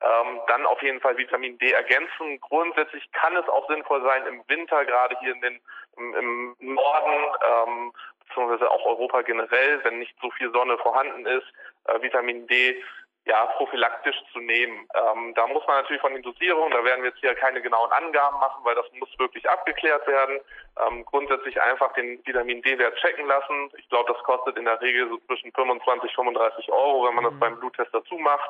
ähm, 0.04 0.42
dann 0.48 0.66
auf 0.66 0.82
jeden 0.82 1.00
Fall 1.00 1.18
Vitamin 1.18 1.58
D 1.58 1.72
ergänzen. 1.72 2.40
Grundsätzlich 2.42 3.10
kann 3.14 3.36
es 3.38 3.48
auch 3.48 3.68
sinnvoll 3.68 4.02
sein, 4.04 4.26
im 4.28 4.44
Winter, 4.48 4.86
gerade 4.86 5.18
hier 5.20 5.34
in 5.34 5.42
den, 5.42 5.62
im, 5.98 6.56
im 6.60 6.74
Norden, 6.74 7.36
ähm, 7.48 7.94
beziehungsweise 8.28 8.70
auch 8.70 8.86
Europa 8.86 9.22
generell, 9.22 9.84
wenn 9.84 10.00
nicht 10.00 10.16
so 10.22 10.30
viel 10.32 10.52
Sonne 10.52 10.78
vorhanden 10.78 11.26
ist, 11.26 11.48
äh, 11.86 12.02
Vitamin 12.02 12.48
D 12.48 12.84
ja, 13.26 13.46
prophylaktisch 13.58 14.18
zu 14.34 14.40
nehmen. 14.40 14.86
Ähm, 14.96 15.34
da 15.36 15.48
muss 15.48 15.66
man 15.66 15.78
natürlich 15.78 16.02
von 16.02 16.14
den 16.14 16.24
Dosierungen, 16.24 16.74
da 16.74 16.84
werden 16.84 17.04
wir 17.04 17.10
jetzt 17.10 17.22
hier 17.22 17.34
keine 17.36 17.62
genauen 17.62 17.92
Angaben 17.92 18.38
machen, 18.40 18.66
weil 18.66 18.76
das 18.76 18.86
muss 19.00 19.18
wirklich 19.18 19.50
abgeklärt 19.50 20.06
werden. 20.08 20.40
Ähm, 20.86 21.06
grundsätzlich 21.06 21.62
einfach 21.62 21.94
den 21.94 22.20
Vitamin 22.26 22.62
D-Wert 22.62 22.98
checken 22.98 23.26
lassen. 23.28 23.72
Ich 23.78 23.88
glaube, 23.88 24.12
das 24.12 24.22
kostet 24.24 24.58
in 24.58 24.66
der 24.66 24.82
Regel 24.82 25.08
so 25.08 25.18
zwischen 25.20 25.54
25 25.54 26.14
35 26.14 26.70
Euro, 26.70 27.08
wenn 27.08 27.16
man 27.16 27.24
das 27.24 27.34
mhm. 27.34 27.40
beim 27.40 27.60
Bluttest 27.60 27.94
dazu 27.94 28.18
macht. 28.18 28.50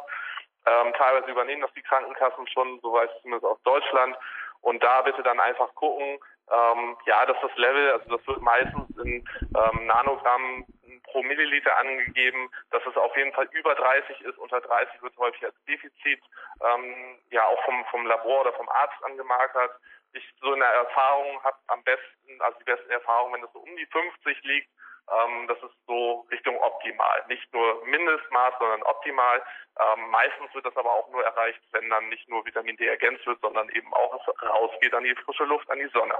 Ähm, 0.65 0.93
teilweise 0.93 1.31
übernehmen 1.31 1.61
das 1.61 1.73
die 1.73 1.81
Krankenkassen 1.81 2.47
schon, 2.47 2.79
so 2.81 2.93
weiß 2.93 3.09
ich 3.15 3.21
zumindest 3.21 3.45
aus 3.45 3.61
Deutschland. 3.63 4.17
Und 4.61 4.81
da 4.81 5.01
bitte 5.01 5.23
dann 5.23 5.39
einfach 5.39 5.73
gucken, 5.75 6.19
ähm, 6.51 6.97
ja, 7.05 7.25
dass 7.25 7.37
das 7.41 7.55
Level, 7.57 7.91
also 7.91 8.17
das 8.17 8.27
wird 8.27 8.41
meistens 8.41 8.89
in 9.03 9.27
ähm, 9.55 9.85
Nanogramm 9.85 10.65
pro 11.03 11.21
Milliliter 11.21 11.77
angegeben, 11.77 12.49
dass 12.71 12.81
es 12.85 12.95
auf 12.97 13.15
jeden 13.15 13.33
Fall 13.33 13.47
über 13.51 13.75
30 13.75 14.21
ist. 14.21 14.37
Unter 14.37 14.61
30 14.61 15.01
wird 15.01 15.17
häufig 15.17 15.43
als 15.45 15.55
Defizit 15.67 16.21
ähm, 16.61 17.19
ja 17.29 17.45
auch 17.45 17.63
vom, 17.65 17.85
vom 17.91 18.05
Labor 18.05 18.41
oder 18.41 18.53
vom 18.53 18.69
Arzt 18.69 19.03
angemarkert. 19.03 19.71
Ich 20.13 20.23
so 20.41 20.53
in 20.53 20.59
der 20.59 20.69
Erfahrung 20.69 21.43
habe 21.43 21.57
am 21.67 21.83
besten, 21.83 22.39
also 22.39 22.57
die 22.59 22.65
besten 22.65 22.89
Erfahrungen, 22.89 23.35
wenn 23.35 23.43
es 23.43 23.53
so 23.53 23.59
um 23.59 23.75
die 23.75 23.85
50 23.87 24.43
liegt, 24.43 24.69
Ähm, 25.11 25.47
das 25.47 25.57
ist 25.57 25.75
so 25.87 26.25
Richtung 26.31 26.57
optimal. 26.57 27.23
Nicht 27.27 27.51
nur 27.53 27.85
Mindestmaß, 27.85 28.53
sondern 28.59 28.83
optimal. 28.83 29.41
Ähm, 29.79 30.09
meistens 30.09 30.53
wird 30.53 30.65
das 30.65 30.77
aber 30.77 30.91
auch 30.91 31.09
nur 31.09 31.23
erreicht, 31.23 31.61
wenn 31.71 31.89
dann 31.89 32.09
nicht 32.09 32.27
nur 32.29 32.45
Vitamin 32.45 32.77
D 32.77 32.87
ergänzt 32.87 33.25
wird, 33.25 33.41
sondern 33.41 33.69
eben 33.69 33.93
auch 33.93 34.27
rausgeht 34.41 34.93
an 34.93 35.03
die 35.03 35.15
frische 35.15 35.45
Luft, 35.45 35.69
an 35.69 35.79
die 35.79 35.89
Sonne. 35.89 36.15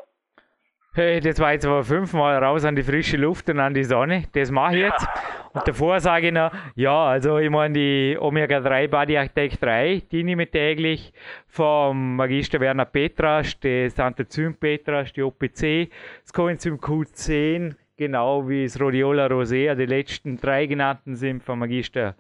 Hey, 0.96 1.20
das 1.22 1.40
war 1.40 1.54
jetzt 1.54 1.66
aber 1.66 1.84
fünfmal 1.84 2.38
raus 2.38 2.66
an 2.66 2.76
die 2.76 2.84
frische 2.84 3.18
Luft 3.18 3.50
und 3.50 3.60
an 3.60 3.74
die 3.74 3.84
Sonne. 3.84 4.26
Das 4.34 4.52
mache 4.52 4.76
ich 4.76 4.82
ja. 4.82 4.90
jetzt. 4.90 5.08
Und 5.52 5.68
davor 5.68 6.00
sage 6.00 6.28
ich 6.28 6.34
noch, 6.34 6.52
ja, 6.76 7.06
also 7.06 7.40
ich 7.40 7.50
meine 7.50 7.74
die 7.74 8.18
Omega-3 8.20 8.90
Body 8.90 9.18
Attack 9.18 9.60
3, 9.60 10.04
die 10.12 10.24
nehme 10.24 10.44
ich 10.44 10.52
täglich 10.52 11.12
vom 11.48 12.16
Magister 12.16 12.60
Werner 12.60 12.86
Petras, 12.86 13.60
das 13.60 14.00
Anthozym 14.00 14.56
Petras, 14.56 15.12
die 15.14 15.24
OPC, 15.24 15.90
das 16.22 16.32
Coenzym 16.32 16.78
Q10, 16.78 17.76
genau 18.04 18.48
wie 18.48 18.64
das 18.64 18.80
Rhodiola 18.80 19.28
rosea. 19.28 19.76
Die 19.76 19.86
letzten 19.86 20.38
drei 20.38 20.66
genannten 20.66 21.16
sind 21.16 21.44
vom 21.44 21.60
Magister 21.60 22.16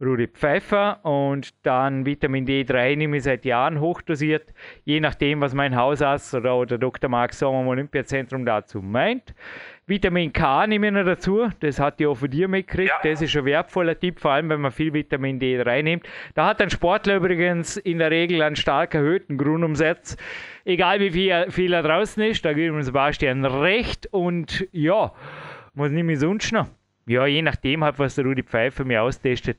Rudi 0.00 0.26
Pfeiffer 0.28 1.02
und 1.04 1.54
dann 1.64 2.04
Vitamin 2.04 2.46
D3 2.46 2.96
nehme 2.96 3.16
ich 3.16 3.22
seit 3.22 3.46
Jahren 3.46 3.80
hochdosiert, 3.80 4.52
je 4.84 5.00
nachdem, 5.00 5.40
was 5.40 5.54
mein 5.54 5.74
Hausarzt 5.74 6.34
oder 6.34 6.66
der 6.66 6.78
Dr. 6.78 7.08
Mark 7.08 7.32
Sommer 7.32 7.62
im 7.62 7.68
Olympiazentrum 7.68 8.44
dazu 8.44 8.82
meint. 8.82 9.34
Vitamin 9.88 10.32
K 10.32 10.66
nehme 10.66 10.88
ich 10.88 10.92
noch 10.92 11.04
dazu, 11.04 11.48
das 11.60 11.78
hat 11.78 12.00
die 12.00 12.08
auch 12.08 12.16
von 12.16 12.28
dir 12.28 12.48
mitgekriegt, 12.48 12.90
ja. 12.90 13.08
das 13.08 13.22
ist 13.22 13.36
ein 13.36 13.44
wertvoller 13.44 13.98
Tipp, 13.98 14.18
vor 14.18 14.32
allem 14.32 14.48
wenn 14.48 14.60
man 14.60 14.72
viel 14.72 14.92
Vitamin 14.92 15.38
D3 15.38 15.82
nimmt. 15.82 16.08
Da 16.34 16.46
hat 16.46 16.60
ein 16.60 16.70
Sportler 16.70 17.16
übrigens 17.16 17.76
in 17.76 17.98
der 17.98 18.10
Regel 18.10 18.42
einen 18.42 18.56
stark 18.56 18.94
erhöhten 18.94 19.38
Grundumsatz, 19.38 20.16
egal 20.64 20.98
wie 20.98 21.10
viel, 21.10 21.46
viel 21.50 21.72
er 21.72 21.84
draußen 21.84 22.20
ist, 22.24 22.44
da 22.44 22.52
gibt 22.52 22.74
uns 22.74 22.86
Sebastian 22.86 23.44
recht 23.44 24.08
und 24.10 24.66
ja, 24.72 25.12
was 25.74 25.92
nehme 25.92 26.14
ich 26.14 26.18
sonst 26.18 26.50
noch? 26.50 26.66
Ja, 27.06 27.24
je 27.26 27.42
nachdem 27.42 27.84
halt, 27.84 28.00
was 28.00 28.16
der 28.16 28.24
Rudi 28.24 28.42
Pfeiffer 28.42 28.84
mir 28.84 29.02
austestet. 29.02 29.58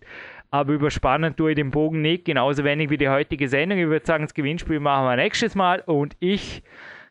Aber 0.51 0.73
überspannen 0.73 1.37
tue 1.37 1.51
ich 1.51 1.55
den 1.55 1.71
Bogen 1.71 2.01
nicht, 2.01 2.25
genauso 2.25 2.65
wenig 2.65 2.89
wie 2.89 2.97
die 2.97 3.07
heutige 3.07 3.47
Sendung. 3.47 3.79
Ich 3.79 3.87
würde 3.87 4.05
sagen, 4.05 4.25
das 4.25 4.33
Gewinnspiel 4.33 4.81
machen 4.81 5.05
wir 5.05 5.15
nächstes 5.15 5.55
Mal 5.55 5.81
und 5.85 6.17
ich 6.19 6.63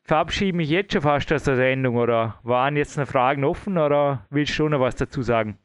verabschiede 0.06 0.56
mich 0.56 0.70
jetzt 0.70 0.92
schon 0.92 1.02
fast 1.02 1.32
aus 1.32 1.44
der 1.44 1.56
Sendung. 1.56 1.96
Oder 1.96 2.38
waren 2.42 2.76
jetzt 2.76 2.96
noch 2.96 3.06
Fragen 3.06 3.44
offen 3.44 3.78
oder 3.78 4.26
willst 4.30 4.58
du 4.58 4.68
noch 4.68 4.80
was 4.80 4.96
dazu 4.96 5.22
sagen? 5.22 5.58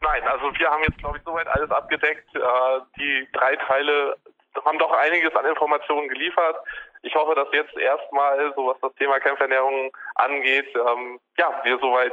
Nein, 0.00 0.22
also 0.24 0.52
wir 0.58 0.70
haben 0.70 0.82
jetzt, 0.82 0.98
glaube 0.98 1.18
ich, 1.18 1.24
soweit 1.24 1.46
alles 1.48 1.70
abgedeckt. 1.70 2.34
Äh, 2.34 2.40
die 2.98 3.26
drei 3.32 3.56
Teile 3.56 4.16
haben 4.64 4.78
doch 4.78 4.92
einiges 4.92 5.34
an 5.34 5.46
Informationen 5.46 6.08
geliefert. 6.08 6.56
Ich 7.02 7.14
hoffe, 7.14 7.34
dass 7.34 7.48
jetzt 7.52 7.76
erstmal, 7.76 8.52
so 8.54 8.66
was 8.66 8.80
das 8.80 8.94
Thema 8.94 9.18
Kämpfernährung 9.20 9.90
angeht, 10.14 10.66
ähm, 10.74 11.20
ja, 11.38 11.60
wir 11.64 11.78
soweit 11.78 12.12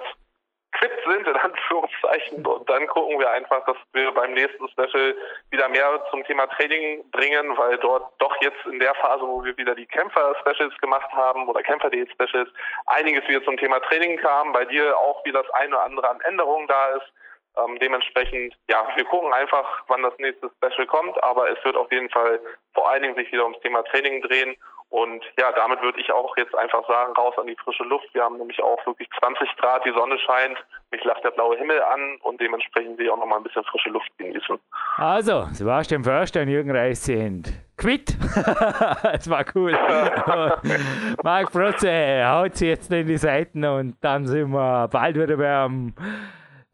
fit 0.80 0.92
sind, 1.06 1.28
in 1.28 1.36
Anführungszeichen. 1.36 2.46
Und 2.46 2.70
dann 2.70 2.88
gucken 2.88 3.20
wir 3.20 3.30
einfach, 3.32 3.66
dass 3.66 3.78
wir 3.94 4.12
beim 4.12 4.34
nächsten 4.34 4.68
Special 4.70 5.16
wieder 5.52 5.70
mehr 5.70 6.04
zum 6.10 6.24
Thema 6.26 6.48
Training 6.48 7.04
bringen, 7.12 7.58
weil 7.58 7.78
dort 7.78 8.12
doch 8.20 8.36
jetzt 8.42 8.66
in 8.66 8.80
der 8.80 8.94
Phase, 8.96 9.24
wo 9.24 9.44
wir 9.44 9.56
wieder 9.58 9.76
die 9.76 9.86
Kämpfer-Specials 9.86 10.78
gemacht 10.80 11.12
haben 11.12 11.48
oder 11.48 11.62
Kämpfer-Diät-Specials, 11.62 12.50
einiges 12.88 13.28
wieder 13.28 13.44
zum 13.44 13.58
Thema 13.58 13.80
Training 13.82 14.18
kam, 14.18 14.52
bei 14.54 14.66
dir 14.66 14.98
auch 14.98 15.24
wieder 15.26 15.44
das 15.44 15.52
eine 15.54 15.76
oder 15.76 15.86
andere 15.86 16.10
an 16.10 16.22
Änderungen 16.22 16.68
da 16.68 16.90
ist. 16.90 17.14
Ähm, 17.56 17.78
dementsprechend, 17.80 18.56
ja, 18.68 18.88
wir 18.96 19.06
gucken 19.06 19.32
einfach, 19.32 19.84
wann 19.88 20.02
das 20.02 20.18
nächste 20.18 20.50
Special 20.58 20.88
kommt, 20.88 21.22
aber 21.24 21.52
es 21.52 21.64
wird 21.64 21.76
auf 21.76 21.92
jeden 21.92 22.10
Fall 22.10 22.40
vor 22.74 22.90
allen 22.90 23.04
Dingen 23.04 23.16
sich 23.16 23.32
wieder 23.32 23.44
ums 23.44 23.60
Thema 23.60 23.84
Training 23.84 24.24
drehen 24.24 24.56
und 24.94 25.24
ja, 25.40 25.52
damit 25.54 25.82
würde 25.82 26.00
ich 26.00 26.12
auch 26.12 26.38
jetzt 26.38 26.54
einfach 26.54 26.88
sagen, 26.88 27.14
raus 27.14 27.34
an 27.40 27.48
die 27.48 27.56
frische 27.56 27.84
Luft. 27.84 28.14
Wir 28.14 28.26
haben 28.26 28.38
nämlich 28.38 28.62
auch 28.62 28.78
wirklich 28.86 29.10
20 29.20 29.58
Grad, 29.58 29.84
die 29.86 29.92
Sonne 29.92 30.20
scheint, 30.20 30.56
mich 30.92 31.04
lacht 31.04 31.24
der 31.24 31.32
blaue 31.32 31.58
Himmel 31.58 31.82
an 31.82 32.18
und 32.22 32.40
dementsprechend 32.40 33.00
will 33.00 33.08
ich 33.08 33.12
auch 33.12 33.18
nochmal 33.18 33.40
ein 33.40 33.44
bisschen 33.44 33.64
frische 33.64 33.90
Luft 33.90 34.08
genießen. 34.20 34.60
Also, 34.98 35.48
Sebastian 35.52 36.04
Förster 36.04 36.42
und 36.42 36.50
Jürgen 36.50 36.70
Reis 36.70 37.04
sind 37.06 37.52
quitt. 37.76 38.16
Es 39.14 39.28
war 39.28 39.44
cool. 39.56 39.72
Marc 41.24 41.52
Protze 41.52 42.24
haut 42.28 42.56
sie 42.56 42.68
jetzt 42.68 42.94
in 42.94 43.08
die 43.08 43.18
Seiten 43.18 43.66
und 43.66 43.96
dann 44.02 44.28
sind 44.28 44.52
wir 44.52 44.88
bald 44.90 45.16
wieder 45.16 45.38
beim 45.38 45.96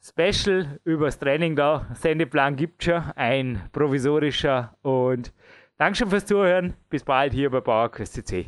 Special 0.02 0.78
übers 0.84 1.20
Training 1.20 1.56
da. 1.56 1.86
Sendeplan 1.94 2.58
gibt 2.58 2.84
schon, 2.84 3.02
ein 3.16 3.70
provisorischer 3.72 4.74
und 4.82 5.32
Dankeschön 5.80 6.10
fürs 6.10 6.26
Zuhören. 6.26 6.74
Bis 6.90 7.06
bald 7.06 7.32
hier 7.32 7.50
bei 7.50 7.62
PowerQuest 7.62 8.14
CC. 8.14 8.48